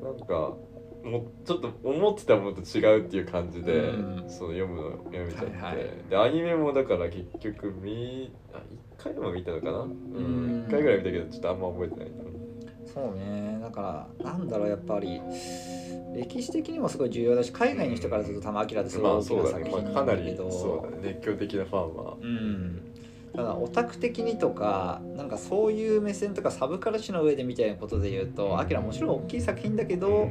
[0.01, 0.55] なんか
[1.05, 4.29] もうちょっと思ってたものと違うっていう感じで、うん。
[4.29, 6.09] その読むのやめちゃって、はいはい。
[6.09, 8.57] でアニメもだから結局見あ
[8.99, 9.71] 1回でも見たのかな？
[9.79, 9.89] うん。
[9.89, 10.65] うん。
[10.67, 12.11] 1回ぐらい見たけどちょっとあんま覚えてない
[12.93, 13.59] そうね。
[13.61, 15.21] だからなんだろうやっぱり
[16.15, 21.13] 歴史的にもすごい重要だし海外の人からすると玉明ってすごいまあ大きなそうだね、作品なまあ、かなりそうだね。
[21.13, 22.17] 熱狂的なファンは。
[22.21, 22.81] うん。
[23.35, 30.29] ただオタク的にとかなんかそういう目線とかサブカルチの上でみたいなことで言うとアキラもちろん大きい作品だけど、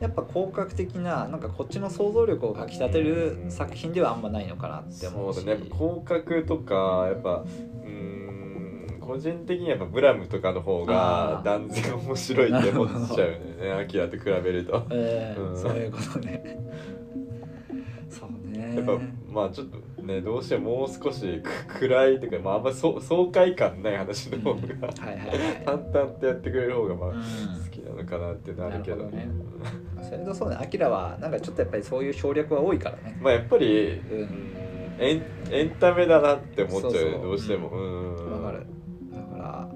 [0.00, 5.36] やっぱ広角的ななんかこっちの想像力をかきたてる作品ではあんまないのかなって思うし。
[5.36, 5.64] そうだね。
[5.72, 13.72] 広角とかやっぱうーん個人的にはやっぱブラムとかの方が断然面白いって思っちゃうよね。
[13.80, 14.86] アキラと比べると。
[14.90, 15.56] えーうん。
[15.56, 16.42] そういうことね。
[18.10, 18.76] そうね。
[18.76, 24.68] やっぱまあちょっとねどうしてももう少しく暗いというか、まあ、あんまそう爽快感ない話の方が、うん。
[24.68, 25.62] はいはいはい。
[25.64, 27.14] 淡々とやってくれる方がまあ、うん。
[27.14, 27.20] 好
[27.70, 29.28] きなのかなってなるほどね
[30.02, 33.16] それとそうねアキラはなんかちょっとやっぱりそういう省略は多いからね。
[33.20, 34.56] まあやっぱり、んうん。
[34.98, 38.42] エンエンタメだなって思っちゃうよどうしてもうん。
[38.44, 38.66] わかる。
[39.12, 39.68] だから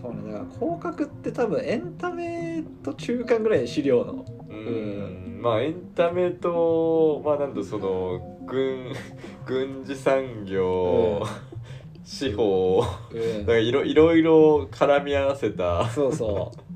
[0.00, 0.32] そうね。
[0.32, 4.24] だから広角って多分エンタメと中間ぐらい資料の。
[4.48, 5.40] うん。
[5.42, 8.92] まあエンタメとまあなんだその軍
[9.46, 11.28] 軍事産業、うん。
[12.04, 12.82] 司法
[13.12, 13.36] うん。
[13.38, 15.88] なんかいろいろいろ絡み合わせた。
[15.90, 16.69] そうそう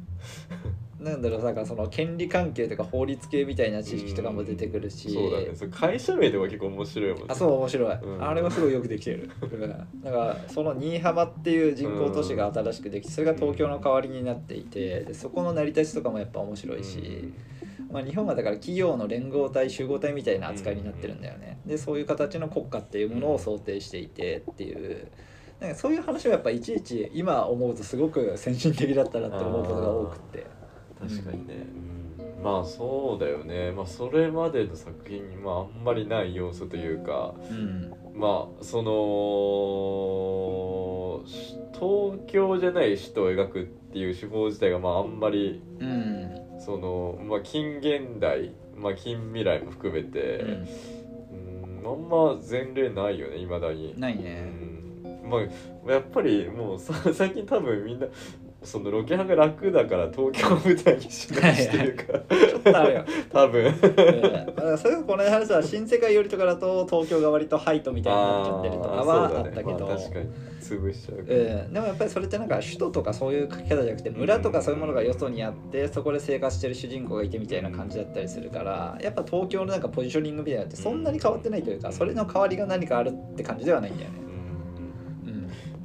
[1.05, 5.51] なんだろうなんかその権利関係とか法律系みたいな知識とかも出てくるし、そうだね。
[5.55, 7.27] それ会社名でも結構面白いもんね。
[7.29, 8.27] あそう面白い、うん。
[8.27, 9.31] あれはすごいよくできてる。
[9.43, 9.61] うん。
[10.03, 17.33] だからその新居浜っていう人工都市が新しくできてそれが東京の代わりになっていてでそこの成り立ちとかもやっぱ面白いし、
[17.90, 21.59] まあ、日本はだから企業の連合体集合体みたいな扱いになってるんだよね。
[21.67, 25.09] でそういう形の国家っていうものを想定していてっていう。
[25.61, 30.47] なんかそういう話はやっぱいちいち今思うとすごく先進的だったなって思うことが多くって
[31.09, 31.67] 確かにね、
[32.19, 32.43] うん。
[32.43, 33.73] まあそうだよね。
[33.73, 37.93] まあそれまでの作品にまああんまりない要素というかうん。
[38.14, 38.93] まあその
[41.27, 46.31] し東京じゃない首都を描くっていう手法自体がまああんまりうん。
[46.61, 53.95] そのまあ近現代まあ近未来も含めて、うん、あんま前例ないよねいまだに。
[53.99, 54.53] ないね。
[55.25, 55.31] うん。
[55.31, 55.43] まあ
[55.93, 58.07] やっぱりもうさ最近多分みんな
[58.64, 62.05] そのロケハンが楽だから東京を舞台にしないしていうか。
[62.05, 63.05] ちょっとあるよ。
[63.31, 63.64] 多分。
[63.66, 70.29] うんまあそれこの話は新世界よりとかだと東京が割とハイトみたいになっちゃってるとかはあったけど、まあ、確かに
[70.61, 84.24] 潰しちゃうから、うん、でもやっぱりそれってなんか首都とかそういう書き方じゃなくて村とかそういうものがよそにあってそこで生活してる主人公がいてみたいな感じだったりするからやっぱ東京のなんかポジショニングみたいなのってそんなに変わってないというかそれの代わりが何かあるって感じではないんだよね。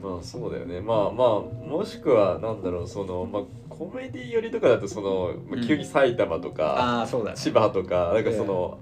[0.01, 0.81] まあそうだよね。
[0.81, 5.67] まあまあもしくはなんだろうそのまあコメディ寄りとかだとその、まあうん。
[5.67, 7.37] 急に埼玉とか、ああそうだね。
[7.37, 8.77] 千葉とかなんかその、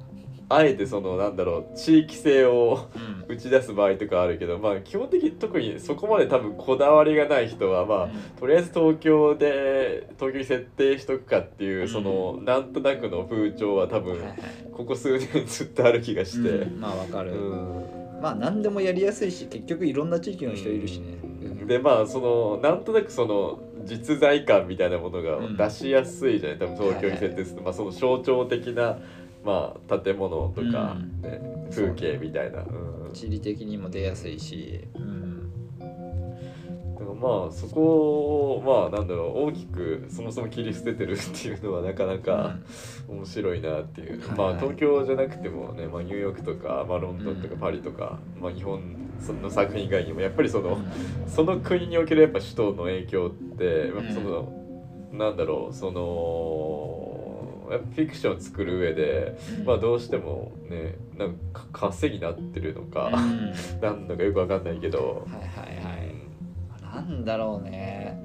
[0.50, 3.18] あえてそのなんだろう地域性をうん。
[3.28, 11.90] 打ち出す場合とかあるけどまあ基本的に特にそこまで多分こだわりがない人はまあとりあえず東京で東京に設定しとくかっていう、うん。
[11.90, 14.22] そのなんとなくの風潮は多分
[14.72, 16.80] ここ数年ずっとある気がして、うん。
[16.80, 21.26] まあわかる、うんまあ何でもやりやすいし結局いろんな地域の人いるしね、う
[21.64, 21.68] ん。
[21.68, 25.58] でまあそのなんとなくその実在感みたいなものがうん。
[25.58, 26.60] 出しやすいじゃない？
[26.60, 29.00] 多分東京に設定すると、まあ、その象徴的な、
[29.44, 31.22] まあ、建物とか、うん。
[31.22, 31.58] ね。
[31.70, 35.27] 風景みたいな、うん、地理的にも出やすいし、うん、
[37.00, 42.56] だからまあそこをまあなんだろう大きくそもそも切り捨ててるっていうのはなかなか
[43.08, 47.60] 面白いなっていう、はいまあ東京じゃなくてもね、まあ、ニューヨークとか、まあ、ロンドンとかうん。
[47.60, 48.82] パリとか、まあ、日本
[49.42, 51.30] の作品以外にもやっぱりその、うん。
[51.30, 54.54] その国におけるやっぱ首都の影響って、その
[55.12, 59.66] なんだろうそのやっぱフィクションを作る上で、うん。
[59.66, 63.54] まあどうしてもねなんか稼ぎになってるのか、うん。
[63.82, 66.07] なんだかよくわかんないけど、はいはいはい
[66.96, 68.24] なんだろうね。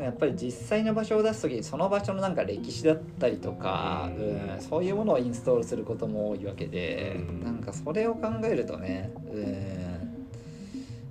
[0.00, 7.44] やっぱり実際の場所を出す時にその場所のなんか歴史だったりとか、ううんそういうものをインストールすることも多いわけで、うん。
[7.44, 10.12] なんかそれを考えるとね、うん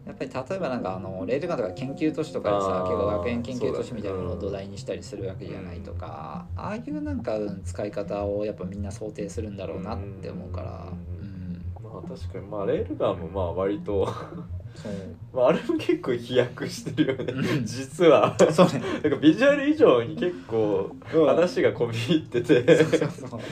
[0.05, 11.63] やっぱり例えばなんかあのレールガンとか研究都市とかでさ結構学園研究都市みたいなものを土台にしたりするわけじゃないとか、ああいうなんか、うん使い方をやっぱみんな想定するんだろうなって思うから、ううん。
[11.83, 12.47] まあ確かに。
[12.47, 14.07] まあレールガンもまあ割と
[15.33, 17.33] まああれも結構飛躍してるよね。
[17.33, 17.65] うん。
[17.65, 18.35] 実は。
[18.51, 18.81] そうね。
[19.03, 21.17] なんかビジュアル以上に結構う。
[21.23, 22.85] ん話が込み入ってて。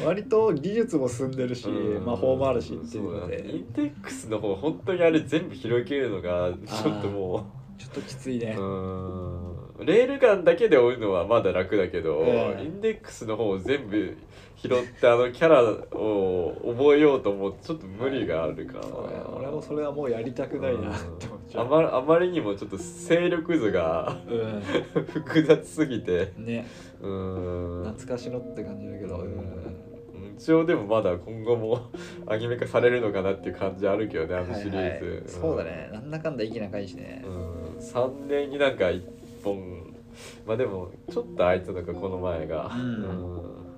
[0.05, 2.05] 割と技術も進んでるし、うん。
[2.05, 3.37] 魔法もあるしっていうのそうだね。
[3.37, 7.45] イでンデックスの方本当にあれ全部広げるのがちょっとも
[7.77, 8.55] ちょっときついね。
[8.57, 12.27] うんレールガンだけで追うのはまだ楽だけど、うん。
[12.59, 14.17] インデックスの方を全部
[14.57, 15.63] 拾ってあのキャラ
[15.97, 21.65] を覚えようと思うとちょっと無理があるから、そうね俺もそれはもうやりたくないなって思っちゃう。
[21.65, 26.33] あまあまりにもちょっと勢力図がう 複雑すぎて。
[26.37, 26.67] んね。
[27.01, 27.93] うーん。
[27.93, 29.17] 懐かしのって感じだけど。
[29.17, 29.79] うん。
[30.37, 31.89] 一応でもまだ今後も
[32.25, 35.23] アニメ化されるのかなっていう感じあるけどねあのシリーズ、はいはい。
[35.27, 35.89] そうだね。
[35.91, 37.23] なんだかんだ息長いしね。
[37.25, 37.77] うん。
[37.77, 39.93] 3年になんか1本。
[40.45, 42.71] まあでもちょっと空いたのかこの前が。
[42.73, 43.68] うん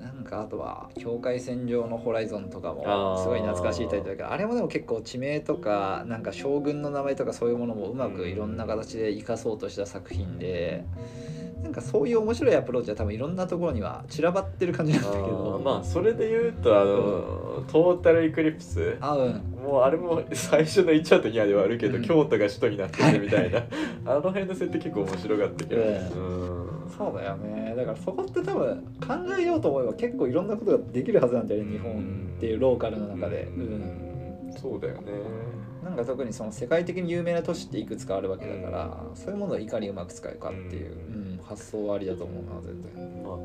[0.00, 10.84] なんかあとは「境界線上のホライゾン」とかもすごい懐かしいタイトルだけどあれもでも結構地名とかなんか将軍の名前とかそういうものもうまくいろんな形で生かそうとした作品で
[11.62, 15.62] なんかそういう面白いアプローチは多分いろんなところには散らばってる感じなんだけあどー。
[15.62, 18.96] まあそれで言うとあの、トータルエクリプス。
[19.00, 19.42] あうん。
[19.62, 22.02] もうあれも最初の1話と2話ではあるけど、うん。
[22.02, 23.62] 京都が首都になってるみたいな。
[24.06, 26.59] あの辺の設定結構面白かったけど、ううん
[26.96, 27.74] そうだよね。
[27.76, 34.50] だからそこって多分考えようと思えば結構いろんなことができるはずなんだよね日本っていうローカルの中で、ううん。
[34.50, 34.52] ん。
[34.60, 43.22] そうだよねなんか特にその世界的に有名な都市っていくつかあるわけだから、そういうものをいかにうまく使うかっていう、ううん発想はありだと思うな全然。
[43.24, 43.36] まあ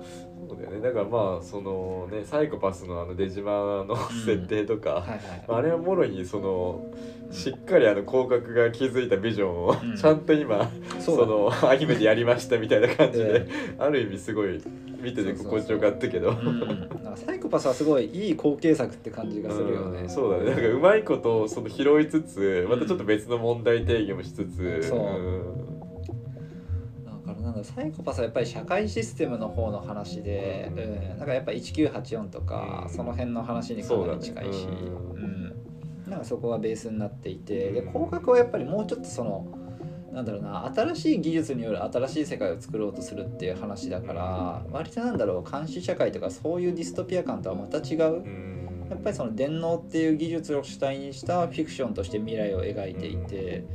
[0.48, 0.82] そうだよね。
[0.82, 5.04] だからまあそのねサイコパスのあの出島の設定とか、
[5.48, 6.94] あれはもろにその
[7.32, 9.98] しっかりあの広角が築いたビジョンをうん。
[9.98, 14.62] ちゃんと今、そのアニメでやりましたみたいな感じで、えある意味すごい
[15.02, 16.30] 見てて心地よかったけど。
[16.32, 20.10] うん、サイコパスはすごいいい後継作って感じがするよね、うん。
[20.10, 20.52] そうだね。
[20.52, 25.00] なんかうまいことをその拾いつつまたちょっと別の問題定義もしつつ、そう。
[25.00, 25.80] ん。
[27.06, 30.80] だからなんだサイコパスはやっぱり社会システムの方の話で、うん。
[30.80, 32.96] うん、なんかやっぱ1984とか、うん。
[32.96, 34.64] その辺の話にかなり近いし。
[34.64, 35.24] そうん。
[35.24, 37.92] ん、なんかそこがベースになっていてでうん。
[37.92, 39.65] 広角はやっぱりもうちょっとその
[40.16, 48.56] なんだろうな新しい技術による新しい世界を作ろうとするっていう話だから割となんだろう監視社会とかそういうディストピア感とはまた違ううん
[48.90, 53.66] やっぱりその電脳っていう技術を主体にしたフィクションとして未来を描いていて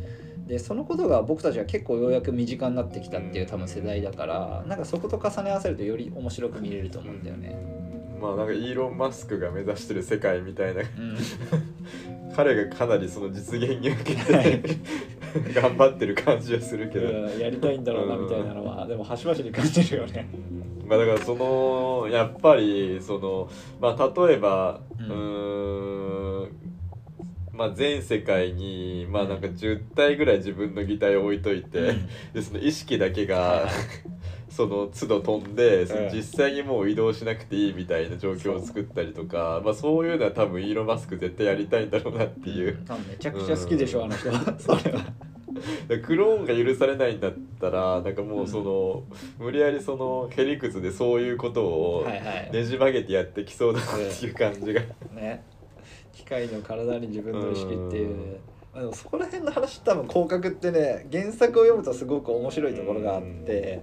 [0.47, 7.90] でそのことが僕たちは結構ようやく身近になってきたっていう多分世代だからなんかそこと重ね合わせるとより面白く見れると思うんだよね。
[8.21, 10.83] まあなんかイーロン・マスクが目指してる世界みたいな。
[10.83, 11.17] うん、
[12.37, 14.63] 彼がかなりその実現に向けて
[15.55, 20.29] 頑張ってる感じはするけど、うんやりたいんだろうなみたいなのはでも端々に感じるよね。
[20.87, 23.49] まあだからそのやっぱりその
[23.81, 25.51] まあ例えばうん。
[27.61, 31.93] まあ全世界にまあなんか10体ぐらい自分の擬態を置いといて、
[32.33, 33.69] でその意識だけが
[34.51, 42.79] その都度飛んで実際にもう移動しなくていいみたいな状況を作ったりとかまあそういうのは多分イーロン・マスク絶対やりたいんだろうなっていう。
[43.09, 44.31] めちゃくちゃ好きでしょ、あの人。
[44.31, 45.01] は それは。
[46.05, 49.03] クローンが許されないんだったらなんかもうその、
[49.39, 53.89] 無理やりそのへりくつでそういうことをねじ曲げてやってきそうだなっ
[54.19, 54.81] ていう感じが、
[55.15, 55.45] ね。
[56.13, 58.39] 機械の体に自分の意識っていう、
[58.73, 63.83] まあでもそこら辺の話多分広角ってね原作を読むとすごく面白いところがあって、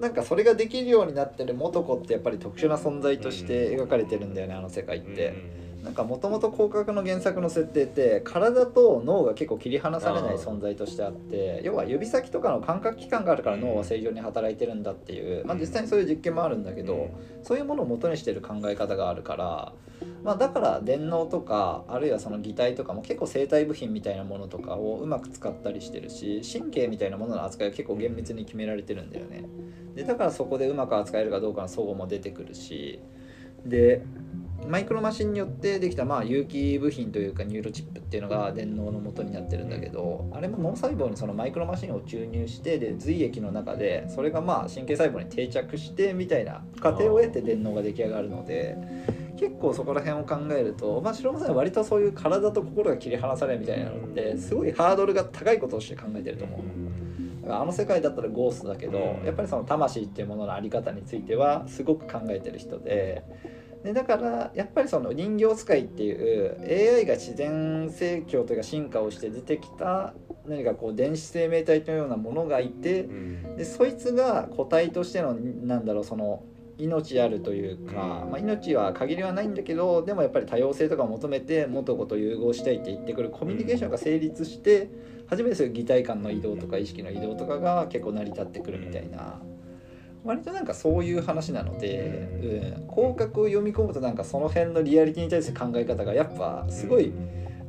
[0.00, 5.34] なんかそれができるようになってる元子ってやっぱり特殊な存在として描かれてるんだよねあの世界って。
[5.82, 17.10] なんかもともと広角の原作の設定って体と脳が結構切り離されない存在としてあって要は指先とかの感覚器官があるから脳は正常に働いてるんだっていう、まあ、実際にそういう実験もあるんだけど、
[17.42, 19.72] そういうものを元にしてる考え方があるから、
[20.24, 29.44] まあ、だから電脳とかあるいはその義体とかも結構生体部品みたいなものとかをうまく使ったりしてるし神経みたいなものの扱いは結構厳密に決められてるんだよね。
[29.94, 33.00] でだからそこでうまく扱えるかどうかの齟齬も出てくるし
[33.64, 34.02] で
[34.66, 48.76] マイクロマシンによってできたまあ有機部品というかニューロチップっていうのが電脳の元になってるんだけどあれも脳細胞にそのマイクロマシンを注入してで髄液の中でそれがまあ神経細胞に定着してみたいな過程を経て電脳が出来上がるので
[49.38, 56.60] 結構そこら辺を考えるとまあ白間さんは割とそういう体と心が切り離されるみたいなのってすごいハードルが高いこととして考えてると思う。
[57.50, 63.24] あの世界だったらゴーストだけどうんやっぱりその魂っていうものの在り方についてはすごく考えてる人で
[63.84, 70.14] でだからやっぱりその人形使いっていう AI が自然成長というか進化をして出てきた
[70.46, 73.08] 何かこう電子生命体のようなものがいて
[73.56, 76.42] でそいつが個体としてのなんだろうその
[76.78, 84.88] 命あるというか、うんまあ、命は限りはないんだけどでもやっぱり多様性とかを求めて元子と融合したいって言ってくるコミュニケーションが成立して
[85.26, 89.40] 初めてそういう擬態感の移動とか意識の移動とかが結構成り立ってくるみたいな。
[90.28, 92.28] 割となんかそういう話なので、
[92.76, 97.14] うん、広角を読み込むとなんかその辺のリアリティに対する考え方がやっぱすごい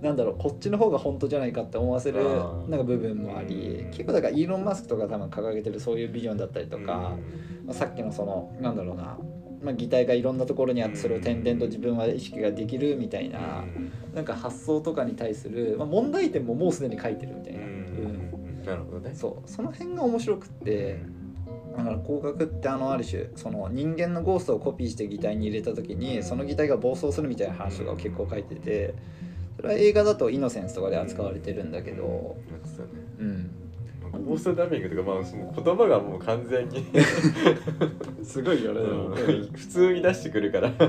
[0.01, 2.22] なんだろうこっちの方が本当じゃないかって思わせる
[2.68, 7.16] なんか部分もあり結構だからイーロン・マスクとか多分掲げてるそういうビジョンだったりとか、
[7.66, 9.18] まあ、さっきのそのなんだろうな、
[9.62, 13.64] まあ、擬態がいろんなところにあってそれを転々と自分は意識ができるみたいな
[14.14, 18.64] なんか発想とかに対する、まあ、問題点ももうすでに書いてるみたいな、うん。
[18.66, 19.16] なるほどね。
[19.16, 19.49] そう。
[19.49, 21.01] その辺が面白くって
[21.78, 28.95] だから広角ってあのある種その人間のゴーストをコピーして擬態に入れた時にその擬態が暴走するみたいな話とかを結構書いてて
[29.57, 32.38] それは映画だと「イノセンス」とかで扱われてるんだけど
[33.20, 33.51] うん。
[34.26, 36.84] ゴーストダミングとかまあその言葉がもう完全に
[38.26, 39.49] すごいよねうん。
[39.53, 40.72] 普通に出してくるから。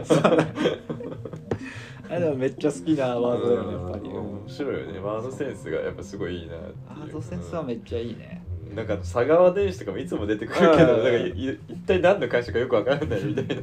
[2.09, 4.17] あれでもめっちゃ好きなワードだよねやっぱり、うん。
[4.17, 4.99] 面白いよね。
[4.99, 11.05] ワードセンスがやっぱすごいいいなワードセンスはめっちゃいいね、うんなんか佐川電子とかもいつも出てくるけどうん。
[11.05, 13.55] なんか一体何の会社かよくわからないみたいな。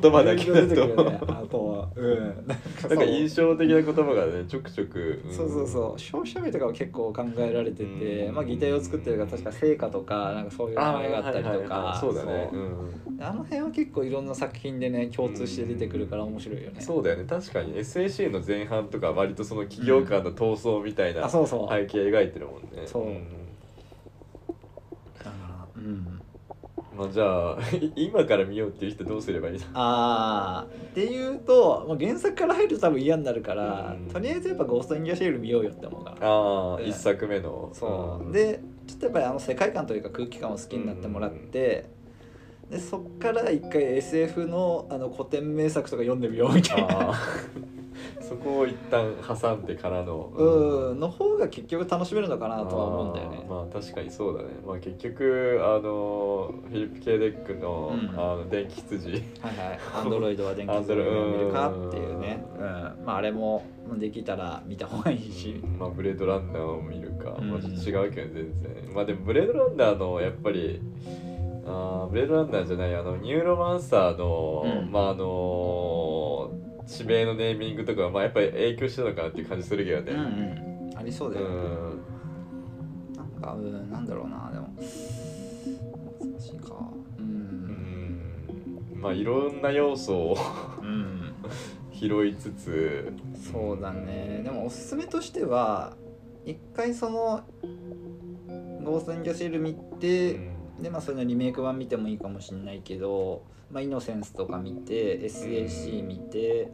[0.00, 1.04] 言葉だけだと。
[1.04, 1.88] ねあとは。
[1.94, 2.46] うん。
[2.46, 2.54] な
[2.94, 5.32] んか印象的な言葉がねちょくちょく、ん。
[5.32, 5.98] そうそうそう。
[5.98, 11.94] 消費者名とかは結構考えられてて、まあ擬態を作ってるから確か成果とかなんかそういう名前があったりとか。
[11.96, 12.50] いそうだね。
[13.20, 17.24] あの辺は結構いろんな作品でね共通して出てくるから面白いよね、そうだよね。
[17.24, 17.74] 確かに。
[17.74, 21.38] SAC の前半とか割とその企業間の闘争みたいな背
[21.86, 22.86] 景描いてるもんね。
[22.86, 23.43] そう
[25.76, 26.20] うん。
[26.96, 27.58] まあじゃあ
[27.96, 29.64] 今から見ようっていう人どうすればいいの？
[29.74, 30.82] あー。
[30.90, 34.12] っていうともう原作から入ると多分嫌になるから、うん。
[34.12, 36.28] とりあえずやっぱ「ゴースト・イン・ギャシェル」見ようよって思うから。
[36.28, 37.70] ああ、うん一作目の。
[37.72, 38.32] そう、ん。
[38.32, 41.86] でちょっとやっぱりあの世界観というか空気感を好きになってもらって、
[42.70, 47.08] でそっから一回 SF のあの古典名作とか読んでみようみたいな。
[47.08, 47.14] ああ
[48.20, 51.00] そこを一旦挟んでからのうん。
[51.00, 53.46] の方が結局楽しめるのかなとは思うんだよね。
[53.48, 54.48] まあ確かにそうだね。
[54.66, 58.10] まあ結局あのフィリップ・ケイデックの,、うん。
[58.18, 59.10] あの電気羊。
[59.10, 59.78] はいはい。
[59.96, 62.44] アンドロイドは電気自動で読めるかっていうね。
[62.56, 62.62] うん。
[62.62, 63.62] まああれも
[63.98, 65.60] できたら見た方がいいし。
[65.62, 65.78] うん。
[65.78, 67.50] まあブレードランナーを見るか、うん。
[67.50, 68.94] まあちょっと違うけど全然。
[68.94, 70.80] まあでもブレードランナーのやっぱり
[71.66, 74.90] あーブレードランナーじゃないあのニューロマンサーの、うん。
[74.90, 76.50] まああの
[76.86, 80.12] 地名のネーミングとかはまあやっぱり影響してたのかなっていう感じするけどね。
[80.12, 80.18] うん
[80.90, 80.98] うん。
[80.98, 81.54] ありそうだよね。
[81.54, 81.58] う
[83.12, 83.16] ん。
[83.16, 84.50] なんかうんなんだろうな。
[84.52, 86.74] でも難しいか。
[87.18, 87.26] ううん。
[88.98, 90.36] んまあいろんな要素を
[90.82, 91.32] うん。
[91.92, 93.12] 拾いつつ。
[93.52, 94.42] そうだね。
[94.44, 95.96] でもおすすめとしては
[96.44, 97.42] 一回その
[98.84, 100.82] 「ゴースト・イン・ギャシェル」見うて、ん。
[100.82, 103.42] でまあそれのリメイク版見てもいいかもしれないけど
[103.74, 106.70] 「まあ、イノセンス」とか見て SAC 見て、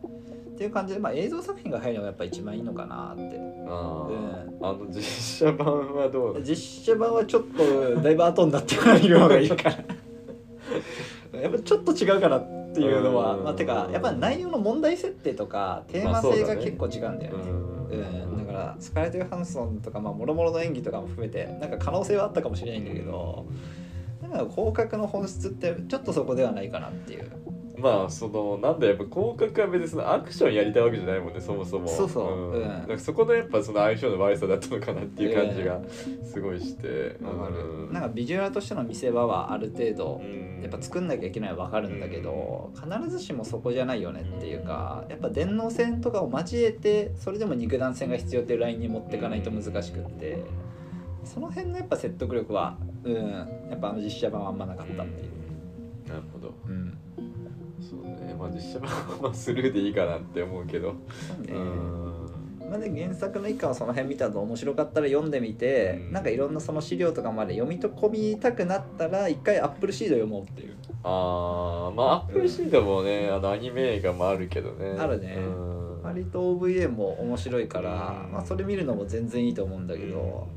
[0.54, 3.40] っていう感じで、まあ、映像作品が入るのがやっぱ一番いいのかなって。
[3.66, 5.02] あー、あの実
[5.48, 9.78] 写版はどう実写版はちょっとだいぶ後になってから見る方がいいから。
[11.40, 13.44] やっぱちょっと違うからっていうのはうん。
[13.44, 17.50] まあてかやっぱ内容の問題設定とかテーマ性が結構違うんだよね,、
[17.92, 18.36] うん。
[18.36, 23.46] だからスカーレット・ヨハンソンとかまあもろもろの演技とかも含めてなんか可能性はあったかもしれないんだけど、
[24.30, 27.30] なんか広角の本質ってちょっとそこではないかなっていう。
[27.78, 31.88] まあそのなんだやっぱ広角は別にそのアクションやりたいわけじゃないもんねそもそも。
[31.88, 32.24] そうそう。
[32.26, 32.52] ん。
[32.52, 32.68] うん。
[32.68, 35.80] なんかそこのやっぱその相性の悪さだったのかなっていう感じが
[36.22, 37.86] すごいして、わかる。
[37.86, 37.92] うん。
[37.92, 40.50] なんかビジュアルとしての見せ場はある程度うん。
[40.60, 50.44] やっぱ作んなきゃいけないのは分かるんだけど必ずしもそこじゃないよねっていうかやっぱ電脳戦とかを交えてそれでも肉弾戦が必要っていうラインに持っていかないと難しくって
[51.24, 53.14] その辺のやっぱ説得力はうん
[53.70, 55.40] やっぱあの実写版はあんまなかったっていう。
[56.08, 56.54] なるほど。
[56.66, 56.98] うん。
[57.80, 58.34] そうね。
[58.38, 60.94] まあ実写版はまあスルーでいいかなって思うけど、
[61.46, 62.30] そうん。
[62.70, 66.12] まあ、で原作の一巻はその辺見たと面白かったら読んでみて、うん。
[66.12, 70.76] なんかいろんなその資料とかまで読み込みたくなったら一回アップルシード読もうっていう。
[71.02, 74.96] あーまあアップルシードもね、あのアニメ映画もあるけどね。
[74.98, 75.34] あるね。
[75.36, 76.02] うん。
[76.02, 78.32] 割と OVA も面白いから、うん。
[78.32, 80.48] まあ、それ見るのも全然いいと思うんだけど、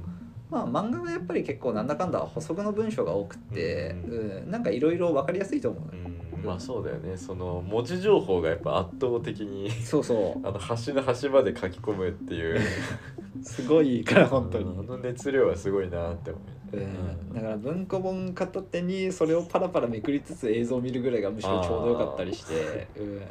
[0.53, 6.45] まあ漫画はやっぱり結構なんだかんだ補足の文章が多くって、ううんなんかいろいろ分かりやすいと思ううのよ、ん。
[6.45, 7.17] まあそうだよね。
[7.17, 12.57] その文字情報がやっぱ圧倒的にそうそ あの端の端まで書き込むっていう。
[12.57, 12.59] う
[13.41, 14.79] すごいから本当に、うん。
[14.81, 16.39] あの熱量はすごいなって思
[16.73, 23.15] う、うん、だから文庫本片手にそれをパラパラめくりつつ映像を見るぐらいがむしろちょうどよかったりして、うん。
[23.17, 23.27] まあ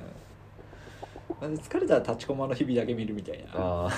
[1.49, 3.51] 疲れたら立ちコマの日々だけ見るみたいな。
[3.55, 3.91] ああ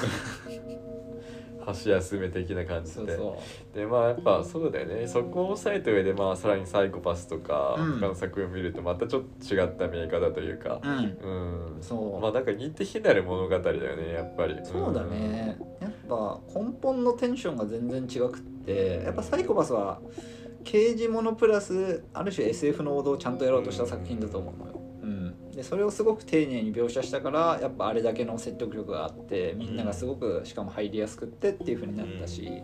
[1.64, 2.97] 箸休め的な感じで。
[2.97, 3.38] そうそ
[3.74, 5.07] でまあやっぱそうだよね。
[5.07, 8.01] そこを抑えた上でまあさらにサイコパスとか、うん。
[8.01, 10.80] 他の作品を見るとまたちょっと違った見え方というか。
[10.82, 11.74] ううん。
[11.74, 11.82] うん。
[11.82, 12.20] そう。
[12.20, 14.59] まあなんか似て非なる物語だよねやっぱり。
[14.62, 20.01] そうだね、やっぱ根本のテンションが全然違くってやっぱサイコパスは
[20.64, 24.84] 刑事ものプラスある種 SF の王道をちゃんとやろうとした作品だと思うのよ、うん、
[25.57, 32.62] でそれをすごく丁寧に描写したからやっぱあれだけの説得力があってみんながすごくしかも入りやすくってっていう風になったし、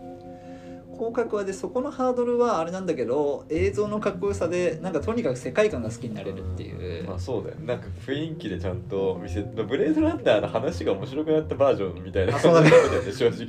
[0.93, 13.47] 広角はでそこのハードルはあれなんだけど映像のかっこよさでなんかとにかく世界観が好きになれるっていう、まあそうだよなんか雰囲気でちゃんと見せブレードランナーの話が面白くなったバージョンみたいな感じだよね正直。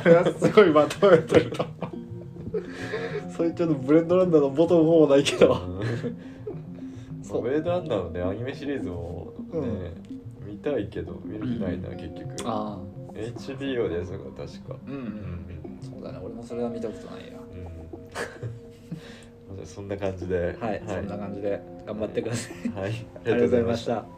[0.00, 1.64] それはすごいまとめてると。
[3.36, 5.52] それちょっとブレンドランナーの元の方もないけど。
[5.52, 6.37] うん
[7.28, 7.42] そう。
[7.42, 9.92] ブレードランナーのねアニメシリーズもね、
[10.46, 12.34] 見たいけど見る気ないな、結局。
[12.44, 12.78] あ
[13.12, 14.18] HBO でやつ確
[14.68, 14.74] か。
[14.74, 15.78] あうんうん。
[15.80, 16.18] そうだね。
[16.22, 17.38] 俺もそれは見たことないや
[19.50, 19.66] うん。
[19.66, 20.56] そんな感じで。
[20.60, 24.17] はい、そんな感じで頑張ってください、はい、あありがとうございました